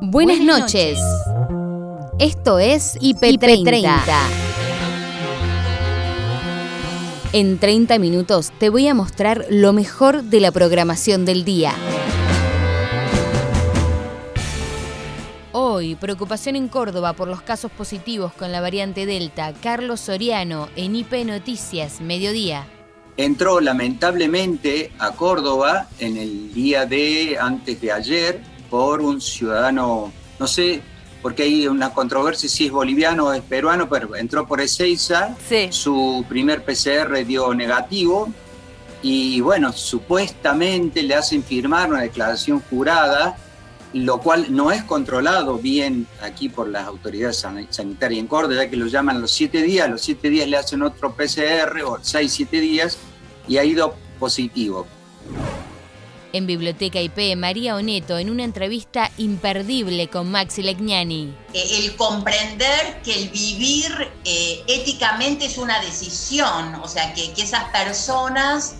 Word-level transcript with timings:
Buenas 0.00 0.40
noches. 0.40 0.98
Esto 2.18 2.58
es 2.58 2.96
IP30. 3.00 3.90
En 7.32 7.58
30 7.58 7.98
minutos 7.98 8.52
te 8.58 8.70
voy 8.70 8.86
a 8.86 8.94
mostrar 8.94 9.46
lo 9.50 9.72
mejor 9.72 10.22
de 10.22 10.40
la 10.40 10.52
programación 10.52 11.24
del 11.24 11.44
día. 11.44 11.74
Hoy, 15.52 15.96
preocupación 15.96 16.54
en 16.54 16.68
Córdoba 16.68 17.14
por 17.14 17.26
los 17.26 17.42
casos 17.42 17.70
positivos 17.72 18.32
con 18.32 18.52
la 18.52 18.60
variante 18.60 19.04
Delta. 19.04 19.52
Carlos 19.60 20.00
Soriano 20.00 20.68
en 20.76 20.94
IP 20.94 21.24
Noticias, 21.24 22.00
mediodía. 22.00 22.66
Entró 23.16 23.60
lamentablemente 23.60 24.92
a 25.00 25.10
Córdoba 25.10 25.88
en 25.98 26.16
el 26.16 26.54
día 26.54 26.86
de 26.86 27.36
antes 27.40 27.80
de 27.80 27.90
ayer 27.92 28.57
por 28.70 29.00
un 29.00 29.20
ciudadano, 29.20 30.12
no 30.38 30.46
sé, 30.46 30.82
porque 31.22 31.42
hay 31.42 31.66
una 31.66 31.92
controversia 31.92 32.48
si 32.48 32.66
es 32.66 32.72
boliviano 32.72 33.26
o 33.26 33.32
es 33.32 33.42
peruano, 33.42 33.88
pero 33.88 34.14
entró 34.14 34.46
por 34.46 34.60
Ezeiza, 34.60 35.36
su 35.70 36.24
primer 36.28 36.64
PCR 36.64 37.24
dio 37.26 37.54
negativo 37.54 38.32
y 39.02 39.40
bueno, 39.40 39.72
supuestamente 39.72 41.02
le 41.02 41.14
hacen 41.14 41.42
firmar 41.42 41.90
una 41.90 42.02
declaración 42.02 42.60
jurada, 42.68 43.36
lo 43.92 44.20
cual 44.20 44.54
no 44.54 44.70
es 44.70 44.82
controlado 44.84 45.58
bien 45.58 46.06
aquí 46.22 46.48
por 46.48 46.68
las 46.68 46.86
autoridades 46.86 47.44
sanitarias 47.70 48.20
en 48.20 48.26
Córdoba, 48.26 48.62
ya 48.64 48.70
que 48.70 48.76
lo 48.76 48.86
llaman 48.86 49.20
los 49.20 49.30
siete 49.30 49.62
días, 49.62 49.88
los 49.88 50.02
siete 50.02 50.30
días 50.30 50.48
le 50.48 50.56
hacen 50.56 50.82
otro 50.82 51.14
PCR 51.14 51.82
o 51.84 51.98
seis, 52.02 52.32
siete 52.32 52.60
días 52.60 52.98
y 53.46 53.56
ha 53.56 53.64
ido 53.64 53.94
positivo. 54.18 54.86
En 56.32 56.46
Biblioteca 56.46 57.00
IP, 57.00 57.36
María 57.36 57.74
Oneto 57.74 58.18
en 58.18 58.28
una 58.28 58.44
entrevista 58.44 59.10
imperdible 59.16 60.08
con 60.08 60.30
Maxi 60.30 60.62
Legnani. 60.62 61.32
Eh, 61.54 61.78
el 61.78 61.96
comprender 61.96 63.00
que 63.02 63.14
el 63.14 63.30
vivir 63.30 64.10
eh, 64.26 64.62
éticamente 64.66 65.46
es 65.46 65.56
una 65.56 65.80
decisión, 65.80 66.74
o 66.82 66.88
sea, 66.88 67.14
que, 67.14 67.32
esas 67.38 67.64
personas 67.70 68.74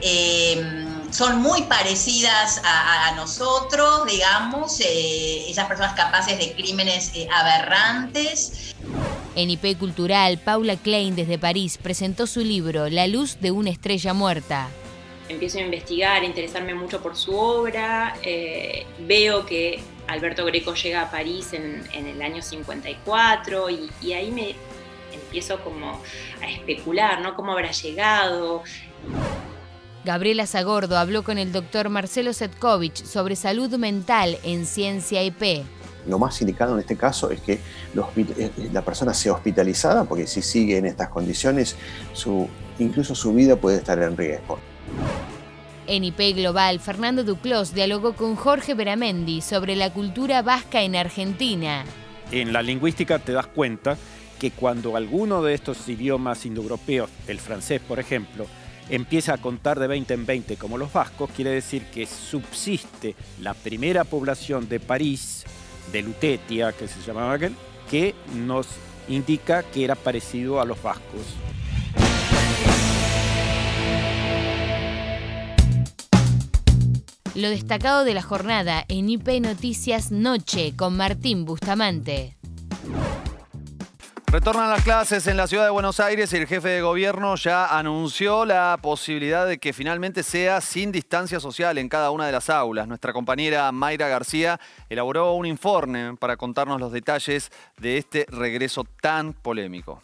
eh, 0.00 0.86
son 1.10 1.42
muy 1.42 1.62
parecidas 1.62 2.60
a, 2.64 3.12
nosotros, 3.16 4.06
digamos, 4.06 4.78
esas 4.80 5.66
personas 5.66 5.94
capaces 5.94 6.38
de 6.38 6.52
crímenes 6.52 7.10
aberrantes. 7.32 8.74
En 9.34 9.50
IP 9.50 9.76
Cultural, 9.76 10.38
Paula 10.38 10.76
Klein 10.76 11.16
desde 11.16 11.38
París 11.38 11.78
presentó 11.82 12.26
su 12.28 12.40
libro 12.40 12.88
La 12.88 13.08
luz 13.08 13.38
de 13.40 13.50
una 13.50 13.70
estrella 13.70 14.14
muerta 14.14 14.68
empiezo 15.32 15.58
a 15.58 15.62
investigar, 15.62 16.22
a 16.22 16.24
interesarme 16.24 16.74
mucho 16.74 17.02
por 17.02 17.16
su 17.16 17.34
obra, 17.36 18.16
eh, 18.22 18.86
veo 19.00 19.44
que 19.46 19.80
Alberto 20.06 20.44
Greco 20.44 20.74
llega 20.74 21.02
a 21.02 21.10
París 21.10 21.52
en, 21.52 21.82
el 21.94 22.20
año 22.22 22.42
54 22.42 23.70
y, 23.70 24.12
ahí 24.12 24.30
me 24.30 24.54
empiezo 25.12 25.58
como 25.60 26.00
a 26.40 26.50
especular, 26.50 27.20
¿no? 27.20 27.34
¿Cómo 27.34 27.52
habrá 27.52 27.70
llegado? 27.70 28.62
Gabriela 30.04 30.46
Zagordo 30.46 30.98
habló 30.98 31.22
con 31.22 31.38
el 31.38 31.52
doctor 31.52 31.88
Marcelo 31.88 32.32
Setkovich 32.32 33.04
sobre 33.04 33.36
salud 33.36 33.70
mental 33.76 34.38
en 34.42 34.66
Ciencia 34.66 35.22
IP. 35.22 35.64
Lo 36.06 36.18
más 36.18 36.40
indicado 36.40 36.74
en 36.74 36.80
este 36.80 36.96
caso 36.96 37.30
es 37.30 37.40
que 37.40 37.52
eh, 37.54 38.50
la 38.72 38.82
persona 38.82 39.14
sea 39.14 39.34
hospitalizada, 39.34 40.04
porque 40.04 40.26
si 40.26 40.42
sigue 40.42 40.76
en 40.76 40.86
estas 40.86 41.08
condiciones, 41.08 41.76
su, 42.12 42.48
incluso 42.80 43.14
su 43.14 43.32
vida 43.32 43.54
puede 43.54 43.76
estar 43.76 44.02
en 44.02 44.16
riesgo. 44.16 44.58
En 45.86 46.04
IP 46.04 46.36
Global, 46.36 46.80
Fernando 46.80 47.24
Duclos 47.24 47.74
dialogó 47.74 48.14
con 48.14 48.36
Jorge 48.36 48.74
Beramendi 48.74 49.40
sobre 49.40 49.76
la 49.76 49.92
cultura 49.92 50.40
vasca 50.42 50.82
en 50.82 50.94
Argentina. 50.96 51.84
En 52.30 52.52
la 52.52 52.62
lingüística 52.62 53.18
te 53.18 53.32
das 53.32 53.48
cuenta 53.48 53.98
que 54.38 54.52
cuando 54.52 54.96
alguno 54.96 55.42
de 55.42 55.54
estos 55.54 55.88
idiomas 55.88 56.46
indoeuropeos, 56.46 57.10
el 57.26 57.38
francés 57.40 57.80
por 57.80 57.98
ejemplo, 57.98 58.46
empieza 58.88 59.34
a 59.34 59.38
contar 59.38 59.78
de 59.78 59.86
20 59.86 60.14
en 60.14 60.26
20 60.26 60.56
como 60.56 60.78
los 60.78 60.92
vascos, 60.92 61.30
quiere 61.34 61.50
decir 61.50 61.84
que 61.86 62.06
subsiste 62.06 63.14
la 63.40 63.54
primera 63.54 64.04
población 64.04 64.68
de 64.68 64.80
París, 64.80 65.44
de 65.92 66.02
Lutetia, 66.02 66.72
que 66.72 66.88
se 66.88 67.00
llamaba 67.00 67.34
aquel, 67.34 67.54
que 67.90 68.14
nos 68.34 68.66
indica 69.08 69.62
que 69.62 69.84
era 69.84 69.94
parecido 69.94 70.60
a 70.60 70.64
los 70.64 70.82
vascos. 70.82 71.22
Lo 77.34 77.48
destacado 77.48 78.04
de 78.04 78.12
la 78.12 78.20
jornada 78.20 78.84
en 78.88 79.08
IP 79.08 79.40
Noticias 79.40 80.10
Noche 80.12 80.74
con 80.76 80.98
Martín 80.98 81.46
Bustamante. 81.46 82.36
Retornan 84.26 84.68
las 84.68 84.84
clases 84.84 85.26
en 85.26 85.38
la 85.38 85.46
ciudad 85.46 85.64
de 85.64 85.70
Buenos 85.70 85.98
Aires 85.98 86.30
y 86.32 86.36
el 86.36 86.46
jefe 86.46 86.68
de 86.68 86.82
gobierno 86.82 87.36
ya 87.36 87.78
anunció 87.78 88.44
la 88.44 88.78
posibilidad 88.82 89.46
de 89.46 89.56
que 89.56 89.72
finalmente 89.72 90.22
sea 90.22 90.60
sin 90.60 90.92
distancia 90.92 91.40
social 91.40 91.78
en 91.78 91.88
cada 91.88 92.10
una 92.10 92.26
de 92.26 92.32
las 92.32 92.50
aulas. 92.50 92.86
Nuestra 92.86 93.14
compañera 93.14 93.72
Mayra 93.72 94.08
García 94.08 94.60
elaboró 94.90 95.32
un 95.32 95.46
informe 95.46 96.14
para 96.18 96.36
contarnos 96.36 96.80
los 96.80 96.92
detalles 96.92 97.50
de 97.78 97.96
este 97.96 98.26
regreso 98.28 98.84
tan 99.00 99.32
polémico. 99.32 100.02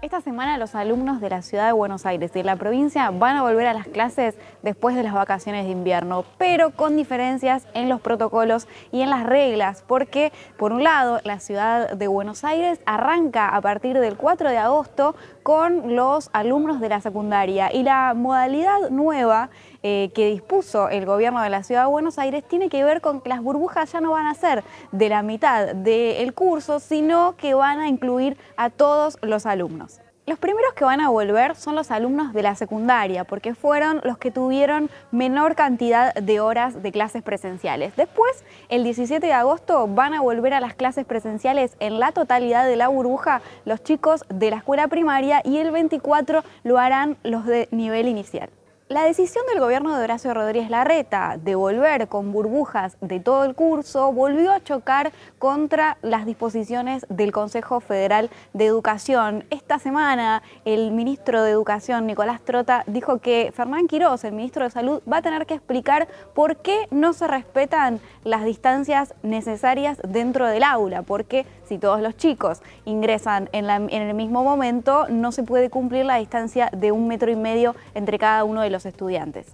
Esta 0.00 0.20
semana 0.20 0.58
los 0.58 0.76
alumnos 0.76 1.20
de 1.20 1.28
la 1.28 1.42
ciudad 1.42 1.66
de 1.66 1.72
Buenos 1.72 2.06
Aires 2.06 2.30
y 2.32 2.38
de 2.38 2.44
la 2.44 2.54
provincia 2.54 3.10
van 3.10 3.36
a 3.36 3.42
volver 3.42 3.66
a 3.66 3.74
las 3.74 3.88
clases 3.88 4.36
después 4.62 4.94
de 4.94 5.02
las 5.02 5.12
vacaciones 5.12 5.64
de 5.64 5.72
invierno, 5.72 6.24
pero 6.38 6.70
con 6.70 6.96
diferencias 6.96 7.66
en 7.74 7.88
los 7.88 8.00
protocolos 8.00 8.68
y 8.92 9.00
en 9.00 9.10
las 9.10 9.26
reglas, 9.26 9.82
porque 9.88 10.32
por 10.56 10.70
un 10.70 10.84
lado 10.84 11.18
la 11.24 11.40
ciudad 11.40 11.94
de 11.94 12.06
Buenos 12.06 12.44
Aires 12.44 12.78
arranca 12.86 13.48
a 13.48 13.60
partir 13.60 13.98
del 13.98 14.16
4 14.16 14.50
de 14.50 14.58
agosto 14.58 15.16
con 15.42 15.96
los 15.96 16.30
alumnos 16.32 16.78
de 16.78 16.90
la 16.90 17.00
secundaria 17.00 17.74
y 17.74 17.82
la 17.82 18.14
modalidad 18.14 18.90
nueva 18.90 19.50
eh, 19.82 20.10
que 20.14 20.26
dispuso 20.30 20.88
el 20.88 21.06
gobierno 21.06 21.40
de 21.42 21.50
la 21.50 21.62
Ciudad 21.62 21.82
de 21.82 21.90
Buenos 21.90 22.18
Aires 22.18 22.42
tiene 22.46 22.68
que 22.68 22.82
ver 22.82 23.00
con 23.00 23.20
que 23.20 23.28
las 23.28 23.42
burbujas 23.42 23.92
ya 23.92 24.00
no 24.00 24.12
van 24.12 24.26
a 24.26 24.34
ser 24.34 24.64
de 24.92 25.08
la 25.08 25.22
mitad 25.22 25.74
del 25.74 26.34
curso, 26.34 26.80
sino 26.80 27.36
que 27.36 27.54
van 27.54 27.80
a 27.80 27.88
incluir 27.88 28.36
a 28.56 28.70
todos 28.70 29.18
los 29.22 29.46
alumnos. 29.46 30.00
Los 30.28 30.38
primeros 30.38 30.74
que 30.74 30.84
van 30.84 31.00
a 31.00 31.08
volver 31.08 31.56
son 31.56 31.74
los 31.74 31.90
alumnos 31.90 32.34
de 32.34 32.42
la 32.42 32.54
secundaria, 32.54 33.24
porque 33.24 33.54
fueron 33.54 34.02
los 34.04 34.18
que 34.18 34.30
tuvieron 34.30 34.90
menor 35.10 35.54
cantidad 35.54 36.12
de 36.12 36.38
horas 36.38 36.82
de 36.82 36.92
clases 36.92 37.22
presenciales. 37.22 37.96
Después, 37.96 38.44
el 38.68 38.84
17 38.84 39.26
de 39.26 39.32
agosto, 39.32 39.88
van 39.88 40.12
a 40.12 40.20
volver 40.20 40.52
a 40.52 40.60
las 40.60 40.74
clases 40.74 41.06
presenciales 41.06 41.78
en 41.80 41.98
la 41.98 42.12
totalidad 42.12 42.66
de 42.66 42.76
la 42.76 42.88
burbuja 42.88 43.40
los 43.64 43.82
chicos 43.82 44.26
de 44.28 44.50
la 44.50 44.58
escuela 44.58 44.88
primaria 44.88 45.40
y 45.44 45.56
el 45.56 45.70
24 45.70 46.42
lo 46.62 46.78
harán 46.78 47.16
los 47.22 47.46
de 47.46 47.68
nivel 47.70 48.06
inicial. 48.06 48.50
La 48.88 49.04
decisión 49.04 49.44
del 49.44 49.60
gobierno 49.60 49.94
de 49.94 50.02
Horacio 50.02 50.32
Rodríguez 50.32 50.70
Larreta 50.70 51.36
de 51.36 51.54
volver 51.54 52.08
con 52.08 52.32
burbujas 52.32 52.96
de 53.02 53.20
todo 53.20 53.44
el 53.44 53.54
curso 53.54 54.10
volvió 54.14 54.50
a 54.50 54.64
chocar 54.64 55.12
contra 55.38 55.98
las 56.00 56.24
disposiciones 56.24 57.04
del 57.10 57.30
Consejo 57.30 57.80
Federal 57.80 58.30
de 58.54 58.64
Educación. 58.64 59.44
Esta 59.50 59.78
semana 59.78 60.42
el 60.64 60.90
ministro 60.92 61.42
de 61.42 61.50
Educación, 61.50 62.06
Nicolás 62.06 62.40
Trota, 62.40 62.84
dijo 62.86 63.18
que 63.18 63.52
Fernán 63.54 63.88
Quiroz, 63.88 64.24
el 64.24 64.32
ministro 64.32 64.64
de 64.64 64.70
Salud, 64.70 65.02
va 65.10 65.18
a 65.18 65.22
tener 65.22 65.44
que 65.44 65.52
explicar 65.52 66.08
por 66.34 66.56
qué 66.56 66.88
no 66.90 67.12
se 67.12 67.26
respetan 67.26 68.00
las 68.24 68.42
distancias 68.46 69.12
necesarias 69.22 70.00
dentro 70.02 70.46
del 70.46 70.62
aula, 70.62 71.02
porque 71.02 71.44
si 71.68 71.78
todos 71.78 72.00
los 72.00 72.16
chicos 72.16 72.62
ingresan 72.84 73.48
en, 73.52 73.68
el 73.68 74.14
mismo 74.14 74.42
momento, 74.42 75.06
no 75.08 75.32
se 75.32 75.42
puede 75.42 75.70
cumplir 75.70 76.06
la 76.06 76.16
distancia 76.16 76.70
de 76.72 76.92
un 76.92 77.06
metro 77.06 77.30
y 77.30 77.36
medio 77.36 77.74
entre 77.94 78.18
cada 78.18 78.44
uno 78.44 78.62
de 78.62 78.70
los 78.70 78.86
estudiantes. 78.86 79.46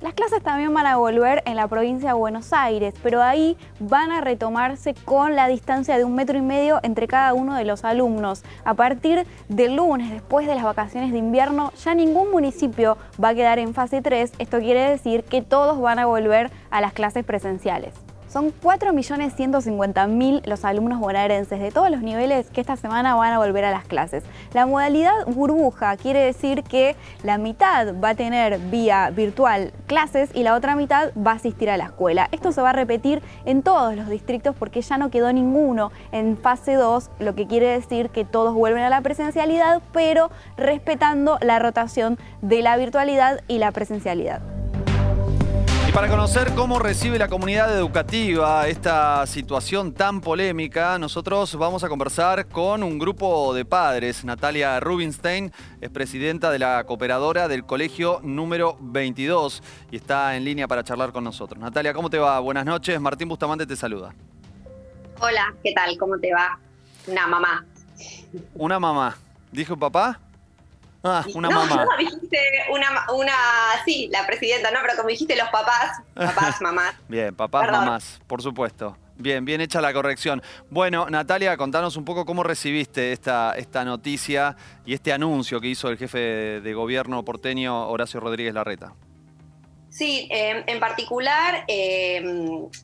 Las 0.00 0.12
clases 0.12 0.42
también 0.42 0.74
van 0.74 0.84
a 0.84 0.96
volver 0.96 1.42
en 1.46 1.56
la 1.56 1.66
provincia 1.66 2.08
de 2.08 2.14
Buenos 2.14 2.52
Aires, 2.52 2.92
pero 3.02 3.22
ahí 3.22 3.56
van 3.80 4.10
a 4.10 4.20
retomarse 4.20 4.92
con 5.04 5.34
la 5.34 5.48
distancia 5.48 5.96
de 5.96 6.04
un 6.04 6.14
metro 6.14 6.36
y 6.36 6.42
medio 6.42 6.80
entre 6.82 7.06
cada 7.06 7.32
uno 7.32 7.54
de 7.54 7.64
los 7.64 7.84
alumnos. 7.84 8.42
A 8.64 8.74
partir 8.74 9.26
del 9.48 9.76
lunes, 9.76 10.10
después 10.10 10.46
de 10.46 10.56
las 10.56 10.64
vacaciones 10.64 11.10
de 11.12 11.18
invierno, 11.18 11.72
ya 11.82 11.94
ningún 11.94 12.30
municipio 12.30 12.98
va 13.22 13.30
a 13.30 13.34
quedar 13.34 13.58
en 13.58 13.72
fase 13.72 14.02
3. 14.02 14.32
Esto 14.38 14.58
quiere 14.58 14.90
decir 14.90 15.24
que 15.24 15.40
todos 15.40 15.80
van 15.80 15.98
a 15.98 16.04
volver 16.04 16.50
a 16.70 16.82
las 16.82 16.92
clases 16.92 17.24
presenciales. 17.24 18.03
Son 18.34 18.52
4.150.000 18.52 20.44
los 20.44 20.64
alumnos 20.64 20.98
bonaerenses 20.98 21.60
de 21.60 21.70
todos 21.70 21.88
los 21.88 22.02
niveles 22.02 22.50
que 22.50 22.60
esta 22.60 22.74
semana 22.74 23.14
van 23.14 23.32
a 23.32 23.38
volver 23.38 23.64
a 23.64 23.70
las 23.70 23.84
clases. 23.84 24.24
La 24.52 24.66
modalidad 24.66 25.24
burbuja 25.26 25.96
quiere 25.96 26.18
decir 26.18 26.64
que 26.64 26.96
la 27.22 27.38
mitad 27.38 27.94
va 28.02 28.08
a 28.08 28.14
tener 28.16 28.58
vía 28.58 29.10
virtual 29.10 29.72
clases 29.86 30.30
y 30.34 30.42
la 30.42 30.56
otra 30.56 30.74
mitad 30.74 31.12
va 31.16 31.30
a 31.30 31.34
asistir 31.36 31.70
a 31.70 31.76
la 31.76 31.84
escuela. 31.84 32.28
Esto 32.32 32.50
se 32.50 32.60
va 32.60 32.70
a 32.70 32.72
repetir 32.72 33.22
en 33.44 33.62
todos 33.62 33.94
los 33.94 34.08
distritos 34.08 34.56
porque 34.56 34.82
ya 34.82 34.98
no 34.98 35.12
quedó 35.12 35.32
ninguno 35.32 35.92
en 36.10 36.36
fase 36.36 36.74
2, 36.74 37.10
lo 37.20 37.36
que 37.36 37.46
quiere 37.46 37.68
decir 37.68 38.10
que 38.10 38.24
todos 38.24 38.52
vuelven 38.52 38.82
a 38.82 38.90
la 38.90 39.00
presencialidad, 39.00 39.80
pero 39.92 40.32
respetando 40.56 41.38
la 41.40 41.60
rotación 41.60 42.18
de 42.42 42.62
la 42.62 42.76
virtualidad 42.78 43.42
y 43.46 43.58
la 43.58 43.70
presencialidad. 43.70 44.53
Para 45.94 46.08
conocer 46.08 46.52
cómo 46.56 46.80
recibe 46.80 47.20
la 47.20 47.28
comunidad 47.28 47.72
educativa 47.78 48.66
esta 48.66 49.24
situación 49.28 49.94
tan 49.94 50.20
polémica, 50.20 50.98
nosotros 50.98 51.54
vamos 51.54 51.84
a 51.84 51.88
conversar 51.88 52.48
con 52.48 52.82
un 52.82 52.98
grupo 52.98 53.54
de 53.54 53.64
padres. 53.64 54.24
Natalia 54.24 54.80
Rubinstein 54.80 55.52
es 55.80 55.90
presidenta 55.90 56.50
de 56.50 56.58
la 56.58 56.82
cooperadora 56.82 57.46
del 57.46 57.64
colegio 57.64 58.18
número 58.24 58.76
22 58.80 59.62
y 59.92 59.96
está 59.96 60.36
en 60.36 60.44
línea 60.44 60.66
para 60.66 60.82
charlar 60.82 61.12
con 61.12 61.22
nosotros. 61.22 61.60
Natalia, 61.60 61.94
¿cómo 61.94 62.10
te 62.10 62.18
va? 62.18 62.40
Buenas 62.40 62.64
noches. 62.66 63.00
Martín 63.00 63.28
Bustamante 63.28 63.64
te 63.64 63.76
saluda. 63.76 64.12
Hola, 65.20 65.54
¿qué 65.62 65.72
tal? 65.74 65.96
¿Cómo 65.96 66.18
te 66.18 66.34
va? 66.34 66.58
Una 67.06 67.28
mamá. 67.28 67.64
Una 68.56 68.80
mamá. 68.80 69.16
¿Dijo 69.52 69.76
papá? 69.76 70.18
Ah, 71.04 71.22
una 71.34 71.50
no, 71.50 71.60
mamá. 71.66 71.84
No, 71.84 71.96
dijiste 71.98 72.38
una, 72.70 73.12
una, 73.12 73.32
sí, 73.84 74.08
la 74.10 74.26
presidenta, 74.26 74.70
no, 74.70 74.78
pero 74.82 74.96
como 74.96 75.10
dijiste 75.10 75.36
los 75.36 75.48
papás, 75.50 76.00
papás, 76.14 76.58
mamás. 76.62 76.94
Bien, 77.08 77.34
papás, 77.34 77.66
Perdón. 77.66 77.84
mamás, 77.84 78.20
por 78.26 78.40
supuesto. 78.40 78.96
Bien, 79.16 79.44
bien 79.44 79.60
hecha 79.60 79.80
la 79.80 79.92
corrección. 79.92 80.42
Bueno, 80.70 81.08
Natalia, 81.08 81.56
contanos 81.56 81.96
un 81.96 82.04
poco 82.04 82.24
cómo 82.24 82.42
recibiste 82.42 83.12
esta, 83.12 83.52
esta 83.56 83.84
noticia 83.84 84.56
y 84.84 84.94
este 84.94 85.12
anuncio 85.12 85.60
que 85.60 85.68
hizo 85.68 85.88
el 85.88 85.98
jefe 85.98 86.18
de, 86.18 86.60
de 86.62 86.74
gobierno 86.74 87.24
porteño 87.24 87.86
Horacio 87.88 88.18
Rodríguez 88.18 88.54
Larreta. 88.54 88.94
Sí, 89.94 90.26
eh, 90.32 90.64
en 90.66 90.80
particular 90.80 91.64
eh, 91.68 92.20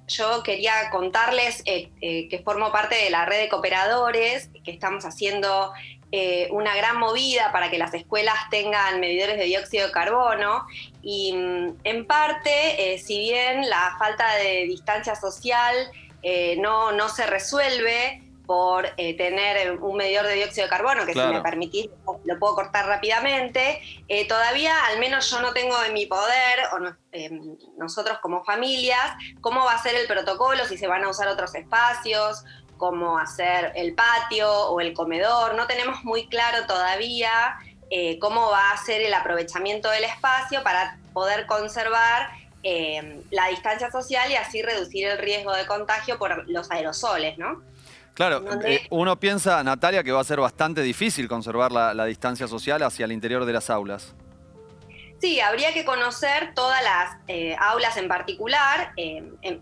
yo 0.07 0.45
quería 0.45 0.91
contarles 0.93 1.61
eh, 1.65 1.91
eh, 2.01 2.29
que 2.29 2.39
formo 2.39 2.71
parte 2.71 2.95
de 2.95 3.11
la 3.11 3.25
red 3.25 3.41
de 3.41 3.49
cooperadores, 3.49 4.49
que 4.63 4.71
estamos 4.71 5.05
haciendo 5.05 5.73
eh, 6.13 6.49
una 6.51 6.75
gran 6.75 6.99
movida 6.99 7.53
para 7.53 7.71
que 7.71 7.79
las 7.79 7.95
escuelas 7.95 8.35
tengan 8.51 8.99
medidores 9.01 9.37
de 9.39 9.45
dióxido 9.45 9.87
de 9.87 9.93
carbono 9.93 10.67
y 11.03 11.33
mm, 11.33 11.77
en 11.85 12.07
parte, 12.07 12.95
eh, 12.95 12.99
si 12.99 13.19
bien 13.21 13.69
la 13.71 13.95
falta 13.99 14.35
de 14.37 14.65
distancia 14.65 15.15
social 15.15 15.75
eh, 16.23 16.57
no, 16.59 16.91
no 16.93 17.09
se 17.09 17.27
resuelve 17.27 18.23
por 18.45 18.89
tener 18.97 19.79
un 19.81 19.97
medidor 19.97 20.27
de 20.27 20.35
dióxido 20.35 20.65
de 20.67 20.71
carbono, 20.71 21.07
que 21.07 21.13
Claro. 21.13 21.29
si 21.29 21.35
me 21.37 21.41
permitís 21.41 21.89
lo 22.25 22.37
puedo 22.41 22.57
cortar 22.57 22.85
rápidamente, 22.87 23.81
todavía 24.29 24.75
al 24.87 24.99
menos 24.99 25.31
yo 25.31 25.41
no 25.41 25.53
tengo 25.53 25.81
en 25.85 25.93
mi 25.95 26.07
poder, 26.07 26.59
o 26.73 26.81
no- 26.81 26.97
nosotros 27.79 28.19
como 28.19 28.43
familias, 28.43 29.15
cómo 29.41 29.65
va 29.65 29.75
a 29.75 29.83
ser 29.83 29.95
el 29.95 30.09
protocolo, 30.09 30.65
si 30.67 30.77
se 30.79 30.89
van 30.89 31.05
a 31.05 31.09
usar 31.11 31.29
otros 31.29 31.55
espacios, 31.55 32.43
cómo 32.81 33.19
hacer 33.19 33.73
el 33.77 33.95
patio 33.95 34.51
o 34.51 34.81
el 34.81 34.95
comedor. 34.95 35.55
No 35.55 35.67
tenemos 35.67 36.03
muy 36.03 36.27
claro 36.29 36.67
todavía 36.67 37.31
eh, 37.91 38.19
cómo 38.19 38.51
va 38.51 38.73
a 38.73 38.77
ser 38.79 39.03
el 39.03 39.13
aprovechamiento 39.13 39.91
del 39.91 40.05
espacio 40.05 40.63
para 40.65 40.99
poder 41.13 41.47
conservar 41.47 42.31
eh, 42.63 43.23
la 43.31 43.49
distancia 43.49 43.91
social 43.91 44.31
y 44.33 44.37
así 44.37 44.63
reducir 44.63 45.07
el 45.07 45.19
riesgo 45.19 45.53
de 45.55 45.67
contagio 45.67 46.19
por 46.19 46.49
los 46.49 46.71
aerosoles, 46.71 47.37
¿no? 47.37 47.63
Claro, 48.15 48.45
eh, 48.65 48.87
uno 48.91 49.19
piensa, 49.21 49.63
Natalia, 49.63 50.03
que 50.03 50.13
va 50.13 50.21
a 50.21 50.25
ser 50.25 50.41
bastante 50.41 50.81
difícil 50.83 51.29
conservar 51.29 51.73
la, 51.73 51.95
la 51.95 52.07
distancia 52.07 52.49
social 52.49 52.83
hacia 52.83 53.05
el 53.05 53.13
interior 53.13 53.45
de 53.45 53.53
las 53.53 53.71
aulas. 53.71 54.15
Sí, 55.21 55.39
habría 55.39 55.75
que 55.75 55.85
conocer 55.85 56.55
todas 56.55 56.83
las 56.83 57.17
eh, 57.29 57.55
aulas 57.59 57.97
en 57.99 58.09
particular. 58.09 58.93
eh, 58.97 59.61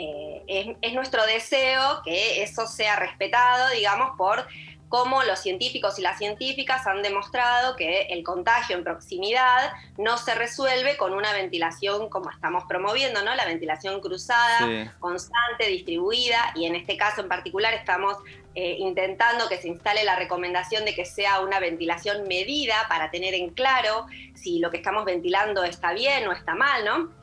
eh, 0.00 0.42
es, 0.46 0.76
es 0.80 0.92
nuestro 0.94 1.24
deseo 1.26 2.00
que 2.04 2.42
eso 2.42 2.66
sea 2.66 2.96
respetado, 2.96 3.68
digamos, 3.70 4.16
por 4.16 4.46
cómo 4.88 5.22
los 5.22 5.38
científicos 5.38 5.98
y 6.00 6.02
las 6.02 6.18
científicas 6.18 6.84
han 6.86 7.00
demostrado 7.02 7.76
que 7.76 8.02
el 8.10 8.24
contagio 8.24 8.76
en 8.76 8.82
proximidad 8.82 9.72
no 9.96 10.18
se 10.18 10.34
resuelve 10.34 10.96
con 10.96 11.14
una 11.14 11.32
ventilación 11.32 12.08
como 12.10 12.28
estamos 12.30 12.64
promoviendo, 12.64 13.22
¿no? 13.22 13.34
La 13.36 13.44
ventilación 13.44 14.00
cruzada, 14.00 14.58
Sí. 14.58 14.90
constante, 14.98 15.68
distribuida, 15.68 16.52
y 16.56 16.64
en 16.66 16.74
este 16.74 16.96
caso 16.96 17.20
en 17.20 17.28
particular 17.28 17.72
estamos 17.72 18.16
eh, 18.56 18.76
intentando 18.80 19.48
que 19.48 19.58
se 19.58 19.68
instale 19.68 20.02
la 20.02 20.16
recomendación 20.16 20.84
de 20.84 20.92
que 20.92 21.04
sea 21.04 21.38
una 21.38 21.60
ventilación 21.60 22.26
medida 22.26 22.74
para 22.88 23.12
tener 23.12 23.32
en 23.34 23.50
claro 23.50 24.06
si 24.34 24.58
lo 24.58 24.72
que 24.72 24.78
estamos 24.78 25.04
ventilando 25.04 25.62
está 25.62 25.92
bien 25.92 26.26
o 26.26 26.32
está 26.32 26.56
mal, 26.56 26.84
¿no? 26.84 27.19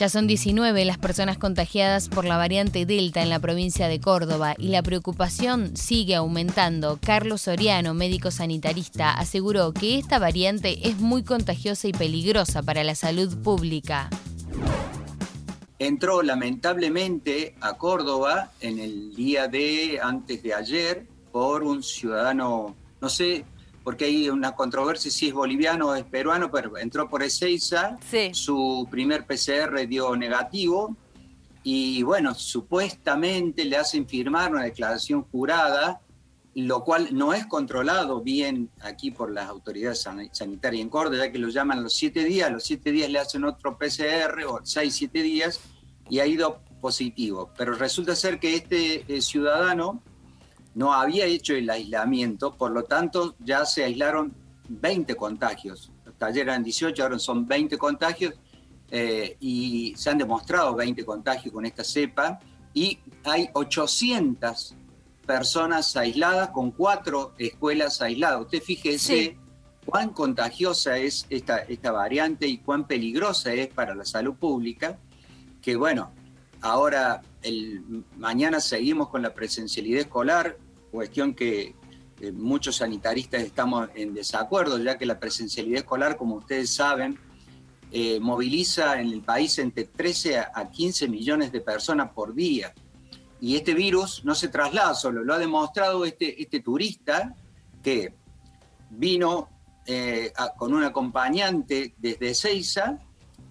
Ya 0.00 0.08
son 0.08 0.26
19 0.26 0.86
las 0.86 0.96
personas 0.96 1.36
contagiadas 1.36 2.08
por 2.08 2.24
la 2.24 2.38
variante 2.38 2.86
Delta 2.86 3.20
en 3.20 3.28
la 3.28 3.38
provincia 3.38 3.86
de 3.86 4.00
Córdoba 4.00 4.54
y 4.56 4.68
la 4.68 4.82
preocupación 4.82 5.76
sigue 5.76 6.14
aumentando. 6.14 6.98
Carlos 7.04 7.42
Soriano, 7.42 7.92
médico 7.92 8.30
sanitarista, 8.30 9.12
aseguró 9.12 9.74
que 9.74 9.98
esta 9.98 10.18
variante 10.18 10.88
es 10.88 11.00
muy 11.00 11.22
contagiosa 11.22 11.86
y 11.86 11.92
peligrosa 11.92 12.62
para 12.62 12.82
la 12.82 12.94
salud 12.94 13.36
pública. 13.42 14.08
entró 15.78 16.22
lamentablemente 16.22 17.54
a 17.60 17.76
Córdoba 17.76 18.52
en 18.62 18.78
el 18.78 19.14
día 19.14 19.48
de 19.48 20.00
antes 20.02 20.42
de 20.42 20.54
ayer 20.54 21.06
por 21.30 21.62
un 21.62 21.82
ciudadano, 21.82 22.74
no 23.02 23.08
sé, 23.10 23.44
porque 23.90 24.04
hay 24.04 24.30
una 24.30 24.52
controversia 24.54 25.10
si 25.10 25.26
es 25.26 25.34
boliviano 25.34 25.88
o 25.88 25.94
es 25.96 26.04
peruano, 26.04 26.48
pero 26.48 26.78
entró 26.78 27.08
por 27.10 27.24
Ezeiza, 27.24 27.96
Sí. 28.08 28.30
su 28.32 28.86
primer 28.88 29.26
PCR 29.26 29.84
dio 29.88 30.14
negativo 30.14 30.96
y 31.64 32.00
bueno, 32.04 32.32
supuestamente 32.36 33.64
le 33.64 33.76
hacen 33.76 34.06
firmar 34.06 34.52
una 34.52 34.62
declaración 34.62 35.24
jurada, 35.24 36.00
lo 36.54 36.84
cual 36.84 37.08
no 37.10 37.34
es 37.34 37.46
controlado 37.46 38.20
bien 38.20 38.70
aquí 38.80 39.10
por 39.10 39.32
las 39.32 39.48
autoridades 39.48 40.00
san- 40.02 40.32
sanitarias 40.32 40.82
en 40.82 40.88
Córdoba, 40.88 41.24
ya 41.26 41.32
que 41.32 41.38
lo 41.38 41.48
llaman 41.48 41.78
a 41.78 41.82
los 41.82 41.94
siete 41.94 42.22
días, 42.22 42.48
los 42.52 42.62
siete 42.62 42.92
días 42.92 43.10
le 43.10 43.18
hacen 43.18 43.42
otro 43.42 43.76
PCR 43.76 44.44
o 44.46 44.60
seis, 44.62 44.94
siete 44.94 45.20
días 45.20 45.58
y 46.08 46.20
ha 46.20 46.26
ido 46.26 46.60
positivo. 46.80 47.50
Pero 47.58 47.74
resulta 47.74 48.14
ser 48.14 48.38
que 48.38 48.54
este 48.54 49.04
eh, 49.12 49.20
ciudadano 49.20 50.00
no 50.74 50.92
había 50.92 51.26
hecho 51.26 51.54
el 51.54 51.68
aislamiento, 51.68 52.56
por 52.56 52.70
lo 52.70 52.84
tanto 52.84 53.34
ya 53.40 53.64
se 53.64 53.84
aislaron 53.84 54.32
20 54.68 55.14
contagios. 55.16 55.90
Hasta 56.06 56.26
ayer 56.26 56.42
eran 56.48 56.62
18, 56.62 57.02
ahora 57.02 57.18
son 57.18 57.46
20 57.46 57.76
contagios 57.78 58.34
eh, 58.90 59.36
y 59.40 59.94
se 59.96 60.10
han 60.10 60.18
demostrado 60.18 60.74
20 60.74 61.04
contagios 61.04 61.52
con 61.52 61.66
esta 61.66 61.82
cepa 61.84 62.38
y 62.72 62.98
hay 63.24 63.48
800 63.52 64.74
personas 65.26 65.96
aisladas 65.96 66.50
con 66.50 66.70
cuatro 66.72 67.34
escuelas 67.38 68.00
aisladas. 68.02 68.42
Usted 68.42 68.62
fíjese 68.62 68.98
Sí. 68.98 69.36
cuán 69.86 70.10
contagiosa 70.10 70.98
es 70.98 71.26
esta, 71.30 71.58
esta 71.58 71.92
variante 71.92 72.46
y 72.46 72.58
cuán 72.58 72.86
peligrosa 72.86 73.52
es 73.52 73.68
para 73.68 73.94
la 73.94 74.04
salud 74.04 74.34
pública, 74.34 74.98
que 75.62 75.76
bueno, 75.76 76.10
ahora 76.60 77.22
el, 77.42 78.04
mañana 78.16 78.60
seguimos 78.60 79.08
con 79.08 79.22
la 79.22 79.34
presencialidad 79.34 80.00
escolar, 80.00 80.58
cuestión 80.90 81.34
que 81.34 81.74
eh, 82.20 82.32
muchos 82.32 82.76
sanitaristas 82.76 83.42
estamos 83.42 83.88
en 83.94 84.14
desacuerdo, 84.14 84.78
ya 84.78 84.98
que 84.98 85.06
la 85.06 85.18
presencialidad 85.18 85.78
escolar, 85.78 86.16
como 86.16 86.36
ustedes 86.36 86.70
saben, 86.70 87.18
eh, 87.92 88.20
moviliza 88.20 89.00
en 89.00 89.08
el 89.08 89.22
país 89.22 89.58
entre 89.58 89.84
13 89.84 90.38
a 90.38 90.52
a 90.54 90.70
15 90.70 91.08
millones 91.08 91.50
de 91.50 91.60
personas 91.60 92.10
por 92.12 92.34
día. 92.34 92.72
Y 93.40 93.56
este 93.56 93.74
virus 93.74 94.22
no 94.24 94.34
se 94.34 94.48
traslada 94.48 94.94
solo, 94.94 95.24
lo 95.24 95.32
ha 95.32 95.38
demostrado 95.38 96.04
este, 96.04 96.40
este 96.42 96.60
turista 96.60 97.34
que 97.82 98.14
vino 98.90 99.48
eh, 99.86 100.32
con 100.58 100.74
un 100.74 100.84
acompañante 100.84 101.94
desde 101.96 102.34
Seiza 102.34 102.98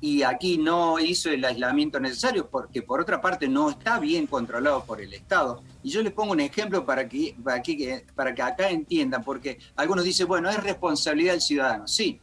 y 0.02 0.24
aquí 0.24 0.58
no 0.58 0.98
hizo 1.00 1.30
el 1.30 1.44
aislamiento 1.44 2.00
necesario 2.00 2.50
porque 2.50 2.82
por 2.82 3.02
otra 3.02 3.20
parte 3.20 3.48
no 3.48 3.70
está 3.70 4.00
bien 4.00 4.28
controlado 4.28 4.86
por 4.86 5.02
el 5.02 5.14
Estado. 5.14 5.62
Y 5.84 5.90
yo 5.90 6.02
les 6.02 6.14
pongo 6.14 6.32
un 6.32 6.40
ejemplo 6.40 6.86
para 6.86 7.08
que, 7.08 7.36
para 7.44 7.62
que, 7.62 8.06
para 8.16 8.34
que 8.34 8.42
acá 8.42 8.70
entiendan, 8.70 9.24
porque 9.24 9.60
algunos 9.76 10.06
dicen, 10.06 10.28
bueno, 10.28 10.50
es 10.50 10.64
responsabilidad 10.64 11.34
del 11.34 11.42
ciudadano. 11.42 11.88
Sí, 11.88 12.20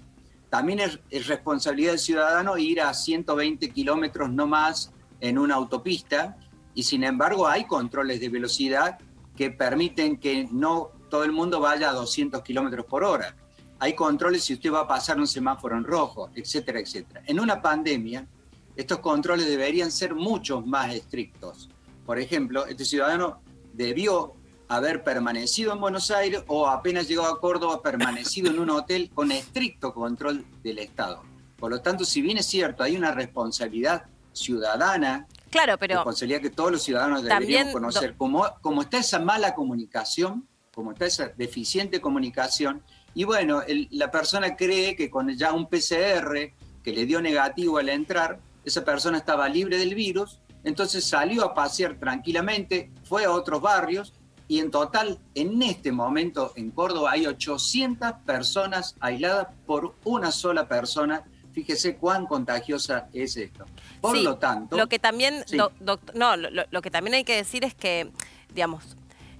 también 0.48 0.80
es, 0.80 0.98
es 1.10 1.26
responsabilidad 1.26 1.92
del 1.92 1.98
ciudadano 1.98 2.56
ir 2.56 2.80
a 2.80 2.94
120 2.94 3.68
kilómetros 3.70 4.30
no 4.30 4.46
más 4.46 4.92
en 5.20 5.38
una 5.38 5.54
autopista 5.54 6.36
y 6.74 6.82
sin 6.82 7.04
embargo 7.04 7.46
hay 7.46 7.64
controles 7.64 8.20
de 8.20 8.28
velocidad 8.28 8.98
que 9.36 9.50
permiten 9.50 10.18
que 10.18 10.48
no 10.50 10.90
todo 11.10 11.24
el 11.24 11.32
mundo 11.32 11.60
vaya 11.60 11.90
a 11.90 11.92
200 11.92 12.42
kilómetros 12.42 12.86
por 12.86 13.04
hora. 13.04 13.36
Hay 13.78 13.94
controles 13.94 14.44
si 14.44 14.54
usted 14.54 14.72
va 14.72 14.80
a 14.80 14.88
pasar 14.88 15.18
un 15.18 15.26
semáforo 15.26 15.76
en 15.76 15.84
rojo, 15.84 16.30
etcétera, 16.34 16.80
etcétera. 16.80 17.22
En 17.26 17.40
una 17.40 17.60
pandemia, 17.60 18.26
estos 18.74 19.00
controles 19.00 19.46
deberían 19.46 19.90
ser 19.90 20.14
mucho 20.14 20.60
más 20.60 20.94
estrictos. 20.94 21.68
Por 22.04 22.18
ejemplo, 22.18 22.66
este 22.66 22.84
ciudadano 22.84 23.40
debió 23.72 24.34
haber 24.68 25.04
permanecido 25.04 25.72
en 25.72 25.80
Buenos 25.80 26.10
Aires 26.10 26.42
o 26.46 26.66
apenas 26.66 27.08
llegado 27.08 27.32
a 27.32 27.40
Córdoba, 27.40 27.82
permanecido 27.82 28.50
en 28.50 28.58
un 28.58 28.70
hotel 28.70 29.10
con 29.14 29.30
estricto 29.30 29.92
control 29.92 30.44
del 30.62 30.78
Estado. 30.78 31.22
Por 31.58 31.70
lo 31.70 31.80
tanto, 31.80 32.04
si 32.04 32.20
bien 32.20 32.38
es 32.38 32.46
cierto, 32.46 32.82
hay 32.82 32.96
una 32.96 33.12
responsabilidad 33.12 34.04
ciudadana, 34.32 35.26
Claro, 35.50 35.78
pero 35.78 35.94
responsabilidad 35.94 36.40
que 36.40 36.50
todos 36.50 36.72
los 36.72 36.82
ciudadanos 36.82 37.22
deberíamos 37.22 37.72
conocer. 37.72 38.16
Como, 38.16 38.44
como 38.60 38.82
está 38.82 38.98
esa 38.98 39.18
mala 39.18 39.54
comunicación, 39.54 40.46
como 40.74 40.92
está 40.92 41.06
esa 41.06 41.28
deficiente 41.28 42.00
comunicación, 42.00 42.82
Y 43.16 43.24
bueno, 43.24 43.62
la 43.92 44.10
persona 44.10 44.56
cree 44.56 44.94
que 44.94 45.08
con 45.08 45.34
ya 45.34 45.54
un 45.54 45.70
PCR 45.70 46.52
que 46.84 46.92
le 46.92 47.06
dio 47.06 47.22
negativo 47.22 47.78
al 47.78 47.88
entrar, 47.88 48.38
esa 48.62 48.84
persona 48.84 49.16
estaba 49.16 49.48
libre 49.48 49.78
del 49.78 49.94
virus, 49.94 50.38
entonces 50.64 51.02
salió 51.02 51.42
a 51.42 51.54
pasear 51.54 51.98
tranquilamente, 51.98 52.90
fue 53.04 53.24
a 53.24 53.30
otros 53.30 53.62
barrios 53.62 54.12
y 54.48 54.58
en 54.58 54.70
total, 54.70 55.18
en 55.34 55.62
este 55.62 55.92
momento 55.92 56.52
en 56.56 56.70
Córdoba 56.70 57.12
hay 57.12 57.26
800 57.26 58.16
personas 58.26 58.94
aisladas 59.00 59.48
por 59.64 59.94
una 60.04 60.30
sola 60.30 60.68
persona. 60.68 61.24
Fíjese 61.52 61.96
cuán 61.96 62.26
contagiosa 62.26 63.08
es 63.14 63.38
esto. 63.38 63.64
Por 64.02 64.18
lo 64.18 64.36
tanto... 64.36 64.76
Lo 64.76 64.90
que 64.90 64.98
también, 64.98 65.42
no, 65.80 66.36
lo 66.36 66.82
que 66.82 66.90
también 66.90 67.14
hay 67.14 67.24
que 67.24 67.36
decir 67.36 67.64
es 67.64 67.74
que, 67.74 68.10
digamos, 68.52 68.94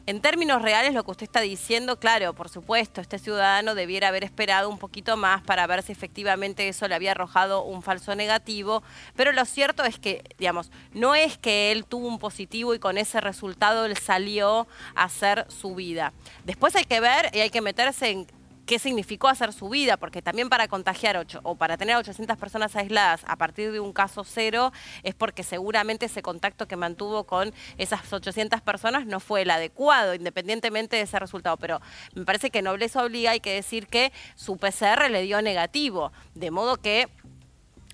en 0.07 0.21
términos 0.21 0.63
reales, 0.63 0.95
lo 0.95 1.05
que 1.05 1.11
usted 1.11 1.25
está 1.25 1.41
diciendo, 1.41 1.99
claro, 1.99 2.33
por 2.33 2.49
supuesto, 2.49 3.01
este 3.01 3.19
ciudadano 3.19 3.75
debiera 3.75 4.09
haber 4.09 4.23
esperado 4.23 4.69
un 4.69 4.79
poquito 4.79 5.17
más 5.17 5.43
para 5.43 5.67
ver 5.67 5.83
si 5.83 5.91
efectivamente 5.91 6.69
eso 6.69 6.87
le 6.87 6.95
había 6.95 7.11
arrojado 7.11 7.65
un 7.65 7.83
falso 7.83 8.15
negativo, 8.15 8.85
pero 9.17 9.33
lo 9.33 9.45
cierto 9.45 9.85
es 9.85 9.99
que, 9.99 10.23
digamos, 10.39 10.71
no 10.93 11.17
es 11.17 11.39
que 11.39 11.73
él 11.73 11.85
tuvo 11.85 12.07
un 12.07 12.21
positivo 12.21 12.73
y 12.75 12.79
con 12.79 12.99
ese 12.99 13.21
resultado 13.21 13.85
él 13.85 13.97
salió 13.97 14.69
a 14.95 15.05
hacer 15.05 15.45
su 15.49 15.75
vida. 15.75 16.13
Después 16.45 16.77
hay 16.77 16.85
que 16.85 17.01
ver 17.01 17.31
y 17.35 17.41
hay 17.41 17.51
que 17.51 17.61
meterse 17.61 18.11
en 18.11 18.27
qué 18.67 18.79
significó 18.79 19.29
hacer 19.29 19.53
su 19.53 19.69
vida, 19.69 19.97
porque 19.97 20.21
también 20.23 20.49
para 20.49 20.69
contagiar 20.69 21.25
o 21.45 21.55
para 21.55 21.77
tener 21.77 21.97
800 21.97 22.37
personas 22.37 22.75
aisladas 22.77 23.23
a 23.27 23.37
partir 23.37 23.73
de 23.73 23.81
un 23.81 23.93
caso 23.93 24.25
cero 24.25 24.73
es 25.05 25.15
porque 25.15 25.43
seguramente 25.43 26.07
ese 26.07 26.21
contacto 26.21 26.67
que 26.67 26.77
mantuvo 26.77 27.25
con 27.25 27.55
esas 27.79 28.13
800 28.13 28.61
personas 28.61 29.07
no 29.07 29.21
fue 29.21 29.43
el 29.43 29.51
adecuado, 29.51 30.15
independientemente 30.15 30.97
de 30.97 31.03
ese 31.03 31.19
resultado. 31.19 31.57
Pero 31.57 31.81
me 32.15 32.25
parece 32.25 32.51
que 32.51 32.61
nobleza 32.61 33.03
obliga, 33.05 33.31
hay 33.31 33.41
que 33.41 33.55
decir 33.55 33.87
que 33.87 34.13
su 34.35 34.57
PCR 34.57 35.09
le 35.11 35.23
dio 35.23 35.41
negativo, 35.43 36.13
de 36.35 36.51
modo 36.51 36.77
que 36.77 37.09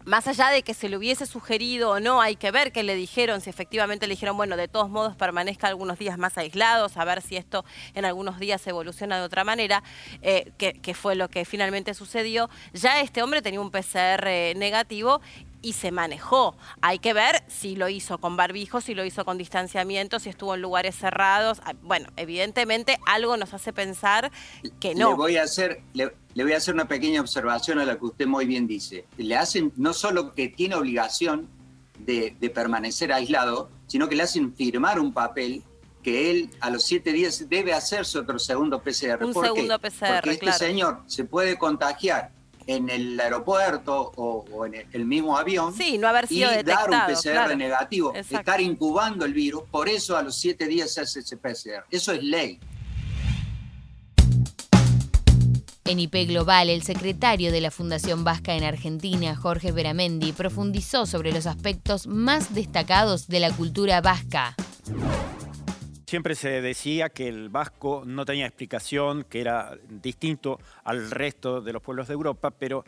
más 0.04 0.26
allá 0.26 0.50
de 0.50 0.62
que 0.62 0.75
se 0.75 0.88
le 0.88 0.97
hubiese 0.97 1.26
sugerido 1.26 1.90
o 1.90 2.00
no, 2.00 2.21
hay 2.21 2.37
que 2.37 2.50
ver 2.50 2.73
qué 2.73 2.82
le 2.82 2.94
dijeron, 2.94 3.40
si 3.40 3.50
efectivamente 3.50 4.06
le 4.06 4.14
dijeron, 4.14 4.37
bueno, 4.37 4.56
de 4.56 4.68
todos 4.68 4.90
modos 4.90 5.16
permanezca 5.16 5.68
algunos 5.68 5.99
días 5.99 6.18
más 6.18 6.37
aislados, 6.38 6.97
a 6.97 7.04
ver 7.04 7.23
si 7.23 7.37
esto 7.37 7.64
en 7.94 8.04
algunos 8.04 8.38
días 8.38 8.66
evoluciona 8.66 9.18
de 9.18 9.25
otra 9.25 9.44
manera, 9.44 9.82
eh, 10.23 10.52
que, 10.59 10.94
fue 10.94 11.14
lo 11.14 11.28
que 11.28 11.44
finalmente 11.44 11.94
sucedió. 11.94 12.50
Ya 12.73 13.00
este 13.00 13.23
hombre 13.23 13.42
tenía 13.42 13.61
un 13.61 13.71
PCR 13.71 14.56
negativo 14.56 15.21
y 15.62 15.73
se 15.73 15.92
manejó. 15.92 16.57
Hay 16.81 16.99
que 16.99 17.14
ver 17.14 17.42
si 17.47 17.76
lo 17.76 17.88
hizo 17.88 18.19
con 18.19 18.37
barbijo, 18.37 18.81
si 18.81 18.95
lo 18.95 19.04
hizo 19.04 19.25
con 19.25 19.38
distanciamiento, 19.38 20.19
si 20.19 20.28
estuvo 20.28 20.54
en 20.54 20.61
lugares 20.61 20.97
cerrados. 20.97 21.61
Ah, 21.64 21.75
bueno, 21.83 22.09
evidentemente 22.16 22.99
algo 23.07 23.37
nos 23.37 23.54
hace 23.54 23.73
pensar 23.73 24.31
que 24.81 24.95
no. 24.95 25.11
Le 25.11 25.16
voy 25.16 25.37
a 25.37 25.45
hacer, 25.45 25.83
le, 25.95 26.12
voy 26.35 26.52
a 26.52 26.57
hacer 26.57 26.75
una 26.75 26.88
pequeña 26.88 27.21
observación 27.21 27.78
a 27.78 27.85
lo 27.85 27.99
que 27.99 28.04
usted 28.04 28.26
muy 28.26 28.45
bien 28.45 28.66
dice. 28.66 29.07
Le 29.16 29.37
hacen 29.37 29.73
no 29.76 29.92
solo 29.95 30.35
que 30.35 30.49
tiene 30.49 30.75
obligación 30.75 31.49
de, 31.99 32.37
permanecer 32.52 33.12
aislado, 33.12 33.71
sino 33.87 34.09
que 34.09 34.16
le 34.16 34.25
hacen 34.25 34.54
firmar 34.54 34.99
un 34.99 35.12
papel 35.12 35.62
que 36.02 36.33
él 36.33 36.50
a 36.59 36.69
los 36.69 36.83
siete 36.85 37.12
días 37.12 37.49
debe 37.49 37.73
hacerse 37.73 38.19
otro 38.19 38.40
segundo 38.40 38.83
PCR. 38.83 39.25
Un 39.25 39.33
segundo 39.33 39.78
PCR, 39.78 40.14
Porque 40.14 40.31
este 40.31 40.52
señor 40.52 41.02
se 41.07 41.25
puede 41.25 41.57
contagiar 41.57 42.33
en 42.66 42.88
el 42.88 43.19
aeropuerto 43.19 44.12
o, 44.16 44.66
en 44.66 44.87
el 44.92 45.04
mismo 45.04 45.37
avión 45.37 45.75
sí, 45.75 45.99
no 45.99 46.09
haber 46.09 46.26
sido 46.26 46.50
y 46.52 46.62
dar 46.62 46.90
un 46.90 47.14
PCR 47.14 47.57
negativo, 47.57 48.14
estar 48.14 48.61
incubando 48.61 49.25
el 49.25 49.35
virus, 49.35 49.64
por 49.71 49.88
eso 49.88 50.16
a 50.16 50.23
los 50.23 50.37
siete 50.37 50.66
días 50.66 50.92
se 50.92 51.02
hace 51.02 51.21
ese 51.21 51.37
PCR. 51.37 51.85
Eso 51.90 52.12
es 52.12 52.23
ley. 52.23 52.61
En 55.85 55.99
IP 55.99 56.28
Global, 56.28 56.71
el 56.71 56.83
secretario 56.83 57.50
de 57.50 57.61
la 57.61 57.71
Fundación 57.71 58.25
Vasca 58.25 58.54
en 58.54 58.64
Argentina, 58.64 59.35
Jorge 59.35 59.73
Beramendi, 59.73 60.33
profundizó 60.33 61.07
sobre 61.07 61.33
los 61.33 61.47
aspectos 61.47 62.07
más 62.07 62.54
destacados 62.54 63.26
de 63.26 63.40
la 63.40 63.50
cultura 63.50 64.00
vasca. 64.00 64.54
Siempre 66.12 66.35
se 66.35 66.61
decía 66.61 67.09
que 67.09 67.26
el 67.26 67.49
vasco 67.49 68.02
no 68.04 68.26
tenía 68.26 68.45
explicación, 68.45 69.25
que 69.25 69.40
era 69.40 69.78
distinto 69.88 70.59
al 70.85 71.11
resto 71.11 71.62
de 71.62 71.73
los 71.73 71.81
pueblos 71.81 72.07
de 72.09 72.12
Europa, 72.12 72.50
pero 72.50 72.85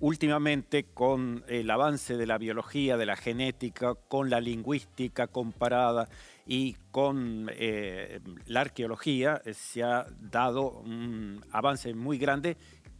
últimamente 0.00 0.84
con 0.84 1.44
el 1.48 1.70
avance 1.70 2.18
de 2.18 2.26
la 2.26 2.36
biología, 2.36 2.98
de 2.98 3.06
la 3.06 3.16
genética, 3.16 3.94
con 3.94 4.28
la 4.28 4.42
lingüística 4.42 5.28
comparada 5.28 6.10
y 6.46 6.74
con 6.90 7.50
eh, 7.54 8.20
la 8.44 8.60
arqueología, 8.60 9.40
eh, 9.46 9.54
se 9.54 9.82
ha 9.82 10.04
dado 10.20 10.72
un 10.72 11.42
avance 11.50 11.94
muy 11.94 12.18
grande 12.18 12.58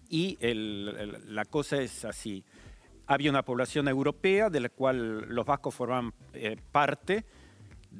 y 0.09 0.39
la 0.41 1.45
cosa 1.45 1.77
es 1.77 2.07
así. 2.07 2.43
Había 3.07 3.29
una 3.29 3.45
población 3.45 3.87
europea 3.89 4.49
de 4.49 4.61
la 4.61 4.71
cual 4.71 5.29
los 5.29 5.45
vascos 5.45 5.75
forman 5.75 6.15
eh, 6.33 6.57
parte, 6.73 7.27